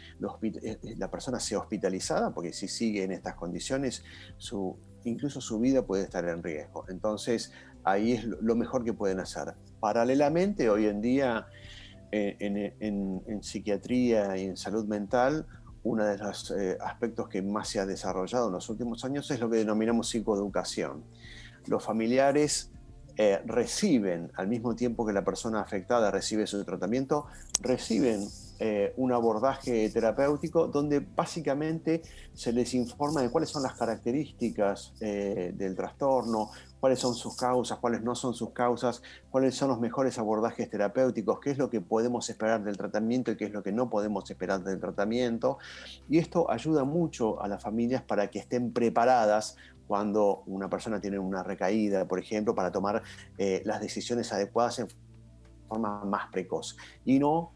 la 0.96 1.10
persona 1.10 1.40
sea 1.40 1.58
hospitalizada, 1.58 2.32
porque 2.32 2.52
si 2.52 2.68
sigue 2.68 3.02
en 3.02 3.10
estas 3.10 3.34
condiciones, 3.34 4.04
su, 4.38 4.76
incluso 5.04 5.40
su 5.40 5.58
vida 5.58 5.84
puede 5.84 6.04
estar 6.04 6.24
en 6.28 6.42
riesgo. 6.42 6.84
Entonces, 6.88 7.52
ahí 7.84 8.12
es 8.12 8.24
lo 8.24 8.54
mejor 8.54 8.84
que 8.84 8.92
pueden 8.92 9.18
hacer. 9.18 9.54
Paralelamente, 9.80 10.70
hoy 10.70 10.86
en 10.86 11.00
día, 11.00 11.48
eh, 12.12 12.36
en, 12.38 13.42
psiquiatría 13.42 14.36
y 14.36 14.44
en 14.44 14.56
salud 14.56 14.86
mental, 14.86 15.46
uno 15.82 16.04
de 16.04 16.16
los 16.16 16.52
eh, 16.52 16.78
aspectos 16.80 17.28
que 17.28 17.42
más 17.42 17.68
se 17.68 17.80
ha 17.80 17.86
desarrollado 17.86 18.46
en 18.46 18.52
los 18.52 18.68
últimos 18.68 19.04
años 19.04 19.28
es 19.32 19.40
lo 19.40 19.50
que 19.50 19.56
denominamos 19.56 20.10
psicoeducación. 20.10 21.02
Los 21.66 21.84
familiares 21.84 22.71
eh, 23.16 23.40
reciben, 23.44 24.30
al 24.36 24.48
mismo 24.48 24.74
tiempo 24.74 25.06
que 25.06 25.12
la 25.12 25.24
persona 25.24 25.60
afectada 25.60 26.10
recibe 26.10 26.46
su 26.46 26.64
tratamiento, 26.64 27.26
reciben 27.60 28.26
eh, 28.58 28.92
un 28.96 29.12
abordaje 29.12 29.90
terapéutico 29.90 30.68
donde 30.68 31.00
básicamente 31.00 32.00
se 32.32 32.52
les 32.52 32.74
informa 32.74 33.20
de 33.20 33.28
cuáles 33.28 33.50
son 33.50 33.64
las 33.64 33.74
características 33.74 34.92
eh, 35.00 35.52
del 35.56 35.74
trastorno, 35.74 36.50
cuáles 36.78 37.00
son 37.00 37.14
sus 37.14 37.36
causas, 37.36 37.78
cuáles 37.78 38.02
no 38.02 38.14
son 38.14 38.34
sus 38.34 38.50
causas, 38.50 39.02
cuáles 39.30 39.54
son 39.54 39.68
los 39.68 39.80
mejores 39.80 40.18
abordajes 40.18 40.70
terapéuticos, 40.70 41.40
qué 41.40 41.50
es 41.50 41.58
lo 41.58 41.70
que 41.70 41.80
podemos 41.80 42.30
esperar 42.30 42.62
del 42.62 42.76
tratamiento 42.76 43.32
y 43.32 43.36
qué 43.36 43.46
es 43.46 43.52
lo 43.52 43.62
que 43.62 43.72
no 43.72 43.90
podemos 43.90 44.30
esperar 44.30 44.62
del 44.62 44.80
tratamiento. 44.80 45.58
Y 46.08 46.18
esto 46.18 46.50
ayuda 46.50 46.84
mucho 46.84 47.42
a 47.42 47.48
las 47.48 47.62
familias 47.62 48.02
para 48.02 48.30
que 48.30 48.38
estén 48.38 48.72
preparadas 48.72 49.56
cuando 49.86 50.42
una 50.46 50.68
persona 50.68 51.00
tiene 51.00 51.18
una 51.18 51.42
recaída, 51.42 52.06
por 52.06 52.18
ejemplo, 52.18 52.54
para 52.54 52.70
tomar 52.70 53.02
eh, 53.38 53.62
las 53.64 53.80
decisiones 53.80 54.32
adecuadas 54.32 54.78
en 54.78 54.88
forma 55.68 56.04
más 56.04 56.30
precoz 56.30 56.76
y 57.04 57.18
no 57.18 57.52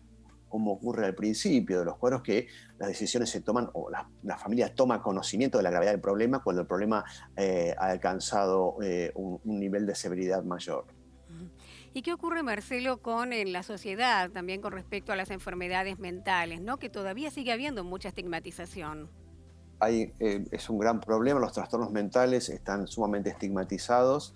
como 0.49 0.73
ocurre 0.73 1.07
al 1.07 1.15
principio 1.15 1.81
de 1.81 1.85
los 1.85 1.97
cuadros, 1.97 2.23
que 2.23 2.47
las 2.79 2.89
decisiones 2.89 3.31
se 3.31 3.41
toman 3.41 3.69
o 3.73 3.91
la, 3.91 4.09
familia 4.39 4.75
toma 4.75 5.03
conocimiento 5.03 5.59
de 5.59 5.65
la 5.65 5.71
gravedad 5.71 5.93
del 5.93 6.01
problema 6.01 6.43
cuando 6.43 6.63
el 6.63 6.69
problema 6.69 7.05
eh, 7.37 7.75
ha 7.77 7.87
alcanzado 7.87 8.77
eh, 8.83 9.13
un, 9.15 9.41
nivel 9.45 9.87
de 9.87 9.95
severidad 9.95 10.45
mayor. 10.45 10.87
¿Y 11.93 12.03
qué 12.03 12.13
ocurre, 12.13 12.43
Marcelo, 12.43 13.03
con 13.03 13.33
en 13.33 13.53
la 13.53 13.63
sociedad, 13.63 14.31
también 14.31 14.61
con 14.61 14.73
respecto 14.73 15.13
a 15.13 15.17
las 15.17 15.31
enfermedades 15.31 15.99
mentales, 15.99 16.61
¿no? 16.61 16.79
que 16.79 16.91
todavía 16.91 17.31
sigue 17.31 17.53
habiendo 17.53 17.85
mucha 17.85 18.09
estigmatización? 18.09 19.11
Hay, 19.79 20.13
eh, 20.21 20.47
es 20.51 20.71
un 20.71 20.79
gran 20.79 21.01
problema, 21.01 21.41
los 21.41 21.53
trastornos 21.53 21.91
mentales 21.91 22.49
están 22.49 22.87
sumamente 22.87 23.31
estigmatizados. 23.31 24.35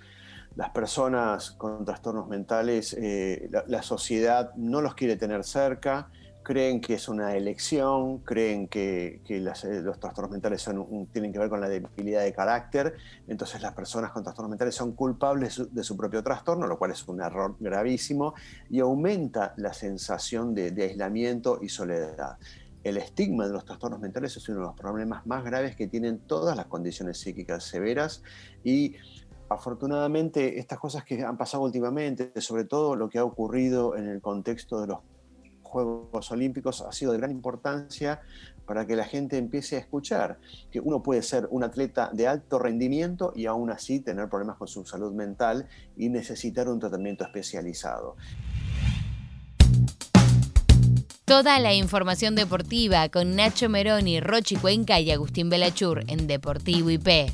Las 0.57 0.71
personas 0.71 1.53
con 1.53 1.85
trastornos 1.85 2.29
mentales, 2.29 2.95
eh, 2.99 3.49
la, 3.69 3.83
sociedad 3.83 4.53
no 4.57 4.81
los 4.81 4.95
quiere 4.95 5.17
tener 5.17 5.45
cerca, 5.45 6.11
creen 6.43 6.81
que 6.81 6.95
es 6.95 7.09
una 7.09 7.37
elección, 7.37 8.19
creen 8.19 8.67
que, 8.67 9.21
que 9.25 9.37
eh, 9.37 9.41
los 9.41 10.01
trastornos 10.01 10.33
mentales 10.33 10.61
son 10.61 11.07
tienen 11.13 11.33
que 11.33 11.39
ver 11.39 11.49
con 11.49 11.61
la 11.61 11.69
debilidad 11.69 12.23
de 12.23 12.33
carácter, 12.33 12.97
entonces 13.29 13.63
las 13.63 13.75
personas 13.75 14.11
con 14.11 14.25
trastornos 14.25 14.51
mentales 14.51 14.75
son 14.75 14.93
culpables 14.93 15.63
de 15.73 15.85
su 15.85 15.97
propio 15.97 16.23
trastorno, 16.23 16.67
lo 16.67 16.79
cual 16.79 16.91
es 16.91 17.07
un 17.07 17.21
error 17.21 17.55
gravísimo 17.61 18.35
y 18.69 18.81
aumenta 18.81 19.55
la 19.57 19.73
sensación 19.73 20.53
de, 20.53 20.73
de 20.73 20.83
aislamiento 20.83 21.61
y 21.63 21.69
soledad. 21.69 22.39
El 22.83 22.97
estigma 22.97 23.47
de 23.47 23.53
los 23.53 23.65
trastornos 23.65 24.01
mentales 24.01 24.37
es 24.37 24.49
uno 24.49 24.61
de 24.61 24.67
los 24.67 24.75
problemas 24.75 25.27
más 25.27 25.45
graves 25.45 25.77
que 25.77 25.87
tienen 25.87 26.21
todas 26.21 26.57
las 26.57 26.67
condiciones 26.67 27.19
psíquicas 27.19 27.65
severas 27.65 28.23
y 28.65 28.95
afortunadamente 29.51 30.59
estas 30.59 30.79
cosas 30.79 31.05
que 31.05 31.23
han 31.23 31.37
pasado 31.37 31.65
últimamente, 31.65 32.33
sobre 32.41 32.65
todo 32.65 32.97
lo 32.97 33.09
que 33.09 33.19
ha 33.19 33.25
ocurrido 33.25 33.97
en 33.97 34.09
el 34.09 34.21
contexto 34.21 34.81
de 34.81 34.87
los 34.87 34.99
Juegos 35.63 36.33
Olímpicos 36.33 36.81
ha 36.81 36.91
sido 36.91 37.13
de 37.13 37.19
gran 37.19 37.31
importancia 37.31 38.21
para 38.67 38.87
que 38.87 38.97
la 38.97 39.05
gente 39.05 39.39
empiece 39.39 39.77
a 39.77 39.79
escuchar 39.79 40.39
que 40.71 40.81
uno 40.81 41.03
puede 41.03 41.23
ser 41.23 41.47
un 41.51 41.63
atleta 41.63 42.11
de 42.13 42.27
alto 42.27 42.59
rendimiento 42.59 43.33
y 43.37 43.47
aún 43.47 43.71
así 43.71 44.01
tener 44.01 44.29
problemas 44.29 44.57
con 44.57 44.69
su 44.69 44.85
salud 44.85 45.13
mental 45.13 45.69
y 45.97 46.09
necesitar 46.09 46.69
un 46.69 46.81
tratamiento 46.81 47.25
especializado. 47.25 48.17
Toda 51.31 51.61
la 51.61 51.73
información 51.73 52.35
deportiva 52.35 53.09
con 53.09 53.37
Nacho 53.37 53.69
Meroni, 53.69 54.19
Rochi 54.19 54.57
Cuenca 54.57 54.99
y 54.99 55.13
Agustín 55.13 55.49
Belachur 55.49 56.03
en 56.09 56.27
Deportivo 56.27 56.91
IP. 56.91 57.31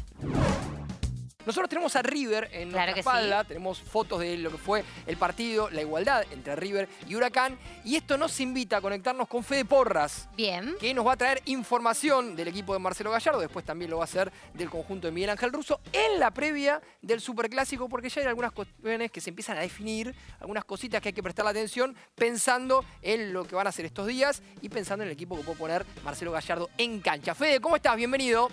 Nosotros 1.46 1.68
tenemos 1.68 1.94
a 1.94 2.02
River 2.02 2.50
en 2.52 2.72
nuestra 2.72 2.90
espalda, 2.90 3.44
tenemos 3.44 3.80
fotos 3.80 4.18
de 4.18 4.36
lo 4.36 4.50
que 4.50 4.58
fue 4.58 4.84
el 5.06 5.16
partido, 5.16 5.70
la 5.70 5.80
igualdad 5.80 6.24
entre 6.32 6.56
River 6.56 6.88
y 7.06 7.14
Huracán, 7.14 7.56
y 7.84 7.94
esto 7.94 8.18
nos 8.18 8.40
invita 8.40 8.78
a 8.78 8.80
conectarnos 8.80 9.28
con 9.28 9.44
Fede 9.44 9.64
Porras. 9.64 10.28
Bien. 10.36 10.74
Que 10.80 10.92
nos 10.92 11.06
va 11.06 11.12
a 11.12 11.16
traer 11.16 11.40
información 11.44 12.34
del 12.34 12.48
equipo 12.48 12.72
de 12.72 12.80
Marcelo 12.80 13.12
Gallardo, 13.12 13.38
después 13.38 13.64
también 13.64 13.92
lo 13.92 13.98
va 13.98 14.02
a 14.02 14.06
hacer 14.06 14.32
del 14.54 14.68
conjunto 14.68 15.06
de 15.06 15.12
Miguel 15.12 15.30
Ángel 15.30 15.52
Russo, 15.52 15.80
en 15.92 16.18
la 16.18 16.32
previa 16.32 16.82
del 17.00 17.20
Superclásico, 17.20 17.88
porque 17.88 18.08
ya 18.08 18.22
hay 18.22 18.26
algunas 18.26 18.50
cuestiones 18.50 19.12
que 19.12 19.20
se 19.20 19.30
empiezan 19.30 19.56
a 19.56 19.60
definir, 19.60 20.16
algunas 20.40 20.64
cositas 20.64 21.00
que 21.00 21.10
hay 21.10 21.14
que 21.14 21.22
prestar 21.22 21.46
atención, 21.46 21.94
pensando 22.16 22.84
en 23.02 23.32
lo 23.32 23.44
que 23.44 23.54
van 23.54 23.68
a 23.68 23.70
hacer 23.70 23.84
estos 23.84 24.08
días 24.08 24.42
y 24.62 24.68
pensando 24.68 25.04
en 25.04 25.10
el 25.10 25.14
equipo 25.14 25.36
que 25.36 25.44
puede 25.44 25.58
poner 25.58 25.86
Marcelo 26.02 26.32
Gallardo 26.32 26.68
en 26.76 27.00
cancha. 27.00 27.36
Fede, 27.36 27.60
¿cómo 27.60 27.76
estás? 27.76 27.94
Bienvenido. 27.94 28.50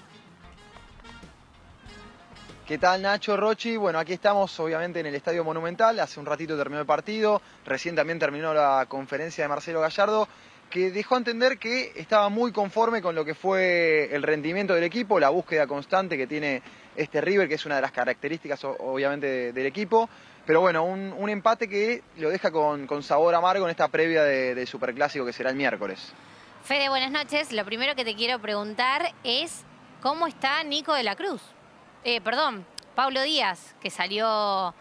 ¿Qué 2.67 2.77
tal 2.77 3.01
Nacho 3.01 3.35
Rochi? 3.35 3.75
Bueno, 3.75 3.99
aquí 3.99 4.13
estamos 4.13 4.57
obviamente 4.57 5.01
en 5.01 5.05
el 5.05 5.15
Estadio 5.15 5.43
Monumental, 5.43 5.99
hace 5.99 6.17
un 6.17 6.25
ratito 6.25 6.55
terminó 6.55 6.79
el 6.79 6.85
partido, 6.85 7.41
recién 7.65 7.93
también 7.93 8.19
terminó 8.19 8.53
la 8.53 8.85
conferencia 8.87 9.43
de 9.43 9.49
Marcelo 9.49 9.81
Gallardo, 9.81 10.29
que 10.69 10.89
dejó 10.89 11.17
entender 11.17 11.57
que 11.57 11.91
estaba 11.97 12.29
muy 12.29 12.53
conforme 12.53 13.01
con 13.01 13.15
lo 13.15 13.25
que 13.25 13.35
fue 13.35 14.15
el 14.15 14.23
rendimiento 14.23 14.73
del 14.73 14.85
equipo, 14.85 15.19
la 15.19 15.27
búsqueda 15.27 15.67
constante 15.67 16.15
que 16.15 16.25
tiene 16.25 16.61
este 16.95 17.19
River, 17.19 17.49
que 17.49 17.55
es 17.55 17.65
una 17.65 17.75
de 17.75 17.81
las 17.81 17.91
características 17.91 18.63
obviamente 18.63 19.51
del 19.51 19.65
equipo, 19.65 20.09
pero 20.45 20.61
bueno, 20.61 20.85
un, 20.85 21.29
empate 21.29 21.67
que 21.67 22.01
lo 22.15 22.29
deja 22.29 22.49
con, 22.49 23.03
sabor 23.03 23.35
amargo 23.35 23.65
en 23.65 23.71
esta 23.71 23.89
previa 23.89 24.23
del 24.23 24.55
de 24.55 24.65
Superclásico 24.65 25.25
que 25.25 25.33
será 25.33 25.49
el 25.49 25.57
miércoles. 25.57 26.13
Fede, 26.63 26.87
buenas 26.87 27.11
noches. 27.11 27.51
Lo 27.51 27.65
primero 27.65 27.93
que 27.95 28.05
te 28.05 28.15
quiero 28.15 28.39
preguntar 28.39 29.13
es, 29.25 29.65
¿cómo 30.01 30.27
está 30.27 30.63
Nico 30.63 30.93
de 30.93 31.03
la 31.03 31.17
Cruz? 31.17 31.41
Eh, 32.05 32.19
perdón, 32.19 32.65
Pablo 32.95 33.21
Díaz, 33.21 33.75
que 33.79 33.89
salió 33.89 34.75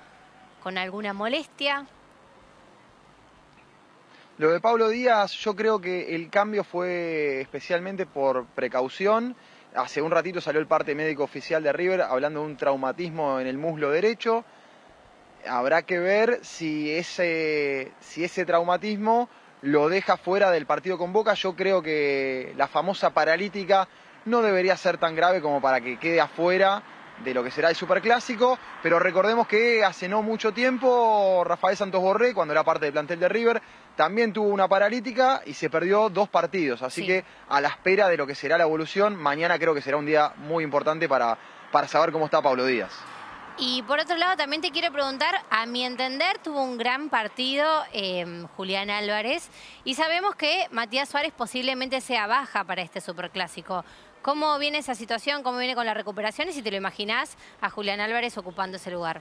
con 0.61 0.77
alguna 0.77 1.13
molestia. 1.13 1.87
Lo 4.39 4.51
de 4.51 4.59
Pablo 4.59 4.89
Díaz, 4.89 5.31
yo 5.35 5.55
creo 5.55 5.81
que 5.81 6.17
el 6.17 6.31
cambio 6.31 6.65
fue 6.65 7.41
especialmente 7.41 8.07
por 8.07 8.47
precaución. 8.47 9.37
Hace 9.77 10.03
un 10.03 10.11
ratito 10.11 10.41
salió 10.41 10.61
el 10.61 10.67
parte 10.67 10.97
médico 10.97 11.23
oficial 11.23 11.63
de 11.63 11.73
River 11.73 12.03
hablando 12.03 12.41
de 12.41 12.47
un 12.47 12.57
traumatismo 12.57 13.39
en 13.39 13.47
el 13.47 13.57
muslo 13.57 13.91
derecho. 13.91 14.45
Habrá 15.49 15.83
que 15.83 16.01
ver 16.01 16.41
si 16.43 16.91
ese, 16.91 17.93
si 18.01 18.25
ese 18.25 18.45
traumatismo 18.45 19.29
lo 19.61 19.89
deja 19.89 20.17
fuera 20.17 20.51
del 20.51 20.67
partido 20.67 20.99
con 20.99 21.13
Boca. 21.13 21.35
Yo 21.35 21.55
creo 21.55 21.83
que 21.83 22.53
la 22.57 22.67
famosa 22.67 23.11
paralítica 23.11 23.87
no 24.25 24.43
debería 24.43 24.77
ser 24.77 24.99
tan 24.99 25.15
grave 25.15 25.41
como 25.41 25.61
para 25.61 25.81
que 25.81 26.01
quede 26.01 26.21
afuera 26.21 26.83
de 27.23 27.35
lo 27.35 27.43
que 27.43 27.51
será 27.51 27.69
el 27.69 27.77
Superclásico, 27.77 28.59
pero 28.83 28.99
recordemos 28.99 29.47
que 29.47 29.85
hace 29.85 30.09
no 30.09 30.23
mucho 30.23 30.53
tiempo 30.53 31.43
Rafael 31.45 31.77
Santos 31.77 32.01
Borré, 32.01 32.35
cuando 32.35 32.53
era 32.53 32.65
parte 32.65 32.87
del 32.87 32.93
plantel 32.93 33.21
de 33.21 33.29
River, 33.29 33.63
también 33.97 34.33
tuvo 34.33 34.49
una 34.49 34.69
paralítica 34.69 35.43
y 35.45 35.55
se 35.55 35.71
perdió 35.71 36.09
dos 36.09 36.29
partidos, 36.29 36.83
así 36.83 37.07
que 37.07 37.25
a 37.49 37.61
la 37.61 37.69
espera 37.69 38.09
de 38.09 38.17
lo 38.17 38.27
que 38.27 38.35
será 38.35 38.57
la 38.59 38.65
evolución, 38.65 39.17
mañana 39.17 39.59
creo 39.59 39.75
que 39.75 39.83
será 39.83 39.97
un 39.97 40.07
día 40.07 40.33
muy 40.37 40.65
importante 40.65 41.09
para, 41.09 41.39
para 41.71 41.89
saber 41.89 42.13
cómo 42.13 42.25
está 42.25 42.41
Pablo 42.43 42.65
Díaz. 42.67 42.93
Y 43.59 43.83
por 43.83 44.01
otro 44.01 44.17
lado, 44.17 44.37
también 44.37 44.63
te 44.63 44.71
quiero 44.71 44.91
preguntar, 44.93 45.35
a 45.51 45.67
mi 45.67 45.85
entender 45.85 46.39
tuvo 46.39 46.63
un 46.63 46.79
gran 46.79 47.11
partido 47.11 47.67
em, 47.93 48.47
Julián 48.57 48.89
Álvarez 48.89 49.51
y 49.85 49.95
sabemos 49.95 50.35
que 50.37 50.67
Matías 50.71 51.11
Suárez 51.11 51.33
posiblemente 51.37 52.01
sea 52.01 52.27
baja 52.27 52.65
para 52.65 52.81
este 52.83 53.01
superclásico. 53.01 53.85
¿Cómo 54.23 54.57
viene 54.61 54.79
esa 54.79 54.95
situación? 54.95 55.43
¿Cómo 55.43 55.59
viene 55.59 55.75
con 55.75 55.85
la 55.85 55.95
recuperación? 55.95 56.49
Y 56.49 56.53
si 56.53 56.63
te 56.63 56.71
lo 56.71 56.77
imaginás 56.77 57.37
a 57.61 57.71
Julián 57.71 57.99
Álvarez 57.99 58.39
ocupando 58.39 58.77
ese 58.77 58.93
lugar. 58.93 59.21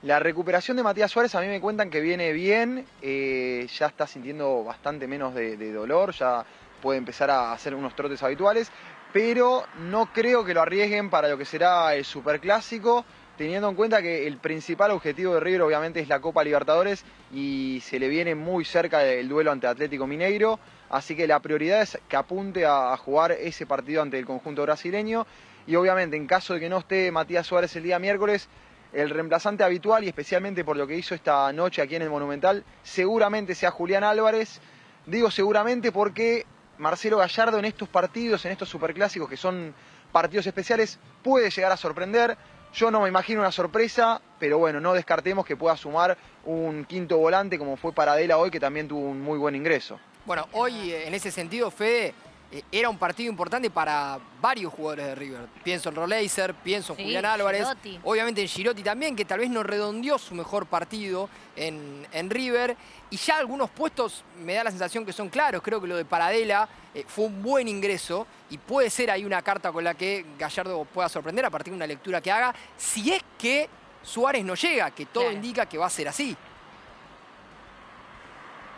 La 0.00 0.20
recuperación 0.20 0.78
de 0.78 0.82
Matías 0.82 1.10
Suárez 1.10 1.34
a 1.34 1.42
mí 1.42 1.48
me 1.48 1.60
cuentan 1.60 1.90
que 1.90 2.00
viene 2.00 2.32
bien, 2.32 2.86
eh, 3.02 3.66
ya 3.76 3.86
está 3.86 4.06
sintiendo 4.06 4.64
bastante 4.64 5.06
menos 5.06 5.34
de, 5.34 5.72
dolor, 5.72 6.12
ya 6.12 6.46
puede 6.80 6.98
empezar 6.98 7.30
a 7.30 7.52
hacer 7.52 7.74
unos 7.74 7.94
trotes 7.94 8.22
habituales, 8.22 8.70
pero 9.12 9.64
no 9.78 10.10
creo 10.14 10.42
que 10.44 10.54
lo 10.54 10.62
arriesguen 10.62 11.10
para 11.10 11.28
lo 11.28 11.36
que 11.36 11.44
será 11.44 11.94
el 11.94 12.06
Superclásico, 12.06 13.04
teniendo 13.36 13.68
en 13.68 13.74
cuenta 13.74 14.00
que 14.00 14.26
el 14.26 14.38
principal 14.38 14.92
objetivo 14.92 15.34
de 15.34 15.40
River 15.40 15.62
obviamente 15.62 16.00
es 16.00 16.08
la 16.08 16.20
Copa 16.20 16.42
Libertadores 16.42 17.04
y 17.34 17.82
se 17.82 17.98
le 17.98 18.08
viene 18.08 18.34
muy 18.34 18.64
cerca 18.64 19.04
el 19.04 19.28
duelo 19.28 19.52
ante 19.52 19.66
Atlético 19.66 20.06
Mineiro. 20.06 20.58
Así 20.90 21.16
que 21.16 21.26
la 21.26 21.40
prioridad 21.40 21.82
es 21.82 21.98
que 22.08 22.16
apunte 22.16 22.64
a, 22.64 22.96
jugar 22.96 23.32
ese 23.32 23.66
partido 23.66 24.02
ante 24.02 24.18
el 24.18 24.26
conjunto 24.26 24.62
brasileño. 24.62 25.26
Y 25.66 25.76
obviamente, 25.76 26.16
en 26.16 26.26
caso 26.26 26.54
de 26.54 26.60
que 26.60 26.68
no 26.68 26.78
esté 26.78 27.10
Matías 27.10 27.46
Suárez 27.46 27.74
el 27.76 27.82
día 27.82 27.98
miércoles, 27.98 28.48
el 28.92 29.10
reemplazante 29.10 29.64
habitual, 29.64 30.04
y 30.04 30.08
especialmente 30.08 30.64
por 30.64 30.76
lo 30.76 30.86
que 30.86 30.96
hizo 30.96 31.14
esta 31.14 31.52
noche 31.52 31.82
aquí 31.82 31.96
en 31.96 32.02
el 32.02 32.10
Monumental, 32.10 32.64
seguramente 32.82 33.54
sea 33.54 33.70
Julián 33.70 34.04
Álvarez. 34.04 34.60
Digo 35.06 35.30
seguramente 35.30 35.92
porque 35.92 36.46
Marcelo 36.78 37.18
Gallardo 37.18 37.58
en 37.58 37.64
estos 37.64 37.88
partidos, 37.88 38.44
en 38.44 38.52
estos 38.52 38.68
superclásicos 38.68 39.28
que 39.28 39.36
son 39.36 39.74
partidos 40.12 40.46
especiales, 40.46 40.98
puede 41.22 41.50
llegar 41.50 41.72
a 41.72 41.76
sorprender. 41.76 42.36
Yo 42.74 42.90
no 42.90 43.00
me 43.00 43.08
imagino 43.08 43.40
una 43.40 43.52
sorpresa, 43.52 44.20
pero 44.38 44.58
bueno, 44.58 44.80
no 44.80 44.92
descartemos 44.92 45.46
que 45.46 45.56
pueda 45.56 45.76
sumar 45.76 46.16
un 46.44 46.84
quinto 46.84 47.16
volante 47.18 47.58
como 47.58 47.76
fue 47.76 47.92
Paradela 47.92 48.38
hoy, 48.38 48.50
que 48.50 48.60
también 48.60 48.86
tuvo 48.86 49.00
un 49.00 49.20
muy 49.20 49.38
buen 49.38 49.54
ingreso. 49.54 49.98
Bueno, 50.26 50.48
hoy 50.52 50.90
eh, 50.90 51.06
en 51.06 51.14
ese 51.14 51.30
sentido, 51.30 51.70
Fede, 51.70 52.12
eh, 52.50 52.62
era 52.72 52.88
un 52.88 52.98
partido 52.98 53.30
importante 53.30 53.70
para 53.70 54.18
varios 54.40 54.72
jugadores 54.72 55.06
de 55.06 55.14
River. 55.14 55.46
Pienso 55.62 55.88
en 55.88 55.94
Roleiser, 55.94 56.52
pienso 56.52 56.94
en 56.98 57.04
Julián 57.04 57.24
Álvarez, 57.26 57.68
obviamente 58.02 58.42
en 58.42 58.48
Girotti 58.48 58.82
también, 58.82 59.14
que 59.14 59.24
tal 59.24 59.38
vez 59.38 59.48
no 59.50 59.62
redondeó 59.62 60.18
su 60.18 60.34
mejor 60.34 60.66
partido 60.66 61.28
en, 61.54 62.28
River. 62.28 62.76
Y 63.08 63.16
ya 63.18 63.38
algunos 63.38 63.70
puestos 63.70 64.24
me 64.42 64.54
da 64.54 64.64
la 64.64 64.70
sensación 64.70 65.06
que 65.06 65.12
son 65.12 65.28
claros. 65.28 65.62
Creo 65.62 65.80
que 65.80 65.86
lo 65.86 65.96
de 65.96 66.04
Paradela 66.04 66.68
eh, 66.92 67.04
fue 67.06 67.26
un 67.26 67.40
buen 67.40 67.68
ingreso 67.68 68.26
y 68.50 68.58
puede 68.58 68.90
ser 68.90 69.12
ahí 69.12 69.24
una 69.24 69.42
carta 69.42 69.70
con 69.70 69.84
la 69.84 69.94
que 69.94 70.26
Gallardo 70.36 70.84
pueda 70.86 71.08
sorprender 71.08 71.44
a 71.44 71.50
partir 71.50 71.72
de 71.72 71.76
una 71.76 71.86
lectura 71.86 72.20
que 72.20 72.32
haga, 72.32 72.52
si 72.76 73.12
es 73.12 73.22
que 73.38 73.68
Suárez 74.02 74.44
no 74.44 74.56
llega, 74.56 74.90
que 74.90 75.06
todo 75.06 75.30
indica 75.30 75.66
que 75.66 75.78
va 75.78 75.86
a 75.86 75.90
ser 75.90 76.08
así. 76.08 76.36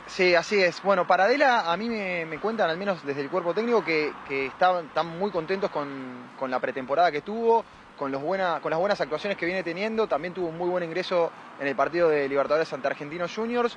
Sí, 0.09 0.35
así 0.35 0.61
es. 0.61 0.83
Bueno, 0.83 1.07
Paradela 1.07 1.71
a 1.71 1.77
mí 1.77 1.89
me, 1.89 2.39
cuentan, 2.41 2.71
al 2.71 2.79
menos 2.79 3.05
desde 3.05 3.21
el 3.21 3.29
cuerpo 3.29 3.53
técnico, 3.53 3.85
que, 3.85 4.13
están, 4.29 4.89
muy 5.19 5.31
contentos 5.31 5.71
con, 5.71 6.51
la 6.51 6.59
pretemporada 6.59 7.13
que 7.13 7.21
tuvo, 7.21 7.63
con, 7.97 8.11
los 8.11 8.23
con 8.23 8.71
las 8.71 8.81
buenas 8.81 9.01
actuaciones 9.01 9.37
que 9.37 9.45
viene 9.45 9.63
teniendo. 9.63 10.07
También 10.07 10.33
tuvo 10.33 10.49
un 10.49 10.57
muy 10.57 10.71
buen 10.71 10.83
ingreso 10.83 11.31
en 11.61 11.69
el 11.69 11.77
partido 11.77 12.09
de 12.09 12.27
Libertadores 12.27 12.73
ante 12.73 12.89
Argentinos 12.89 13.35
Juniors. 13.35 13.77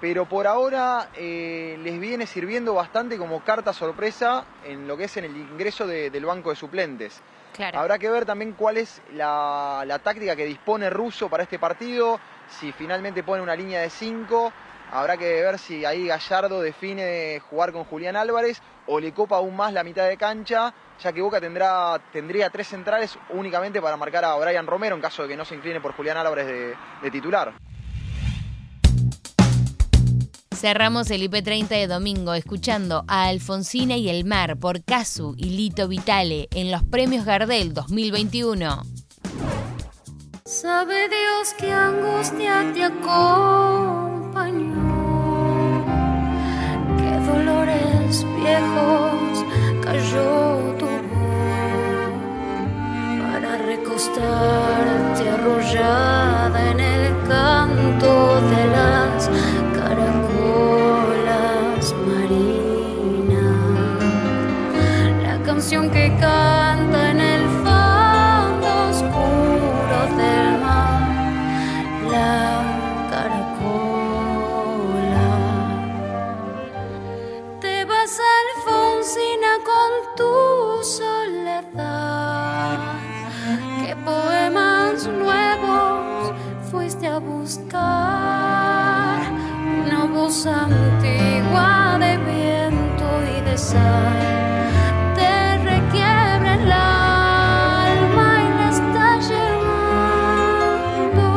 Pero 0.00 0.28
por 0.28 0.46
ahora 0.46 1.08
eh, 1.14 1.78
les 1.82 1.98
viene 1.98 2.26
sirviendo 2.26 2.74
bastante 2.74 3.16
como 3.16 3.42
carta 3.42 3.72
sorpresa 3.72 4.44
en 4.64 4.86
lo 4.86 4.96
que 4.96 5.04
es 5.04 5.16
en 5.16 5.24
el 5.24 5.36
ingreso 5.36 5.86
del 5.86 6.24
banco 6.26 6.50
de 6.50 6.56
suplentes. 6.56 7.22
Habrá 7.72 7.98
que 7.98 8.10
ver 8.10 8.26
también 8.26 8.52
cuál 8.52 8.78
es 8.78 9.00
la, 9.14 9.84
la 9.86 9.98
táctica 10.00 10.34
que 10.34 10.44
dispone 10.44 10.90
Russo 10.90 11.28
para 11.28 11.44
este 11.44 11.58
partido, 11.58 12.18
si 12.48 12.72
finalmente 12.72 13.22
pone 13.22 13.42
una 13.42 13.54
línea 13.54 13.80
de 13.80 13.90
5 13.90 14.52
Habrá 14.92 15.16
que 15.16 15.24
ver 15.24 15.58
si 15.58 15.86
ahí 15.86 16.06
Gallardo 16.06 16.60
define 16.60 17.40
jugar 17.48 17.72
con 17.72 17.84
Julián 17.84 18.14
Álvarez 18.14 18.60
o 18.86 19.00
le 19.00 19.14
copa 19.14 19.36
aún 19.36 19.56
más 19.56 19.72
la 19.72 19.82
mitad 19.82 20.06
de 20.06 20.18
cancha, 20.18 20.74
ya 21.02 21.12
que 21.14 21.22
Boca 21.22 21.40
tendrá, 21.40 21.98
tendría 22.12 22.50
tres 22.50 22.68
centrales 22.68 23.18
únicamente 23.30 23.80
para 23.80 23.96
marcar 23.96 24.26
a 24.26 24.36
Brian 24.36 24.66
Romero 24.66 24.94
en 24.94 25.00
caso 25.00 25.22
de 25.22 25.30
que 25.30 25.36
no 25.36 25.46
se 25.46 25.54
incline 25.54 25.80
por 25.80 25.94
Julián 25.94 26.18
Álvarez 26.18 26.46
de, 26.46 27.10
titular. 27.10 27.54
Cerramos 30.54 31.10
el 31.10 31.22
IP30 31.22 31.68
de 31.68 31.86
domingo 31.86 32.34
escuchando 32.34 33.04
a 33.08 33.28
Alfonsina 33.28 33.96
y 33.96 34.10
el 34.10 34.26
Mar 34.26 34.58
por 34.58 34.84
Casu 34.84 35.34
y 35.38 35.56
Lito 35.56 35.88
Vitale 35.88 36.48
en 36.50 36.70
los 36.70 36.82
premios 36.84 37.24
Gardel 37.24 37.72
2021. 37.72 38.82
Sabe 40.44 41.08
Dios 41.08 41.54
que 41.54 41.72
angustia 41.72 42.70
te 42.74 42.84
acompañó, 42.84 44.71
viejos 48.52 49.44
cayó 49.82 50.30
tu 50.78 50.86
voz 50.86 52.12
para 53.22 53.50
recostarte 53.72 55.22
arrollada 55.36 56.58
en 56.72 56.80
el 56.80 57.04
canto 57.28 58.12
de 58.52 58.62
las 58.76 59.18
caracolas 59.76 61.14
marinas. 62.06 63.62
La 65.22 65.36
canción 65.46 65.84
que 65.90 66.04
canta 66.20 66.61
antigua 90.46 91.98
de 91.98 92.16
viento 92.18 93.04
y 93.36 93.40
de 93.42 93.58
sal. 93.58 94.12
Te 95.14 95.58
requiebra 95.58 96.54
el 96.54 96.72
alma 96.72 98.42
y 98.42 98.48
la 98.58 98.70
está 98.70 99.18
llevando 99.28 101.28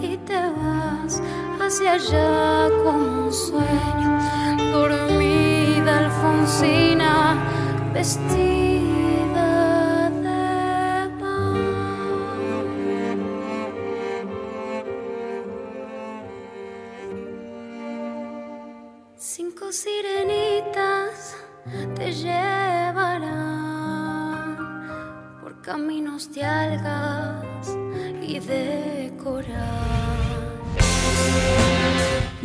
y 0.00 0.16
te 0.18 0.40
vas 0.56 1.20
hacia 1.60 1.92
allá 1.94 2.68
como 2.84 3.26
un 3.26 3.32
sueño. 3.32 4.10
Dormida 4.72 5.92
Alfonsina 5.98 7.12
vestida 7.92 8.53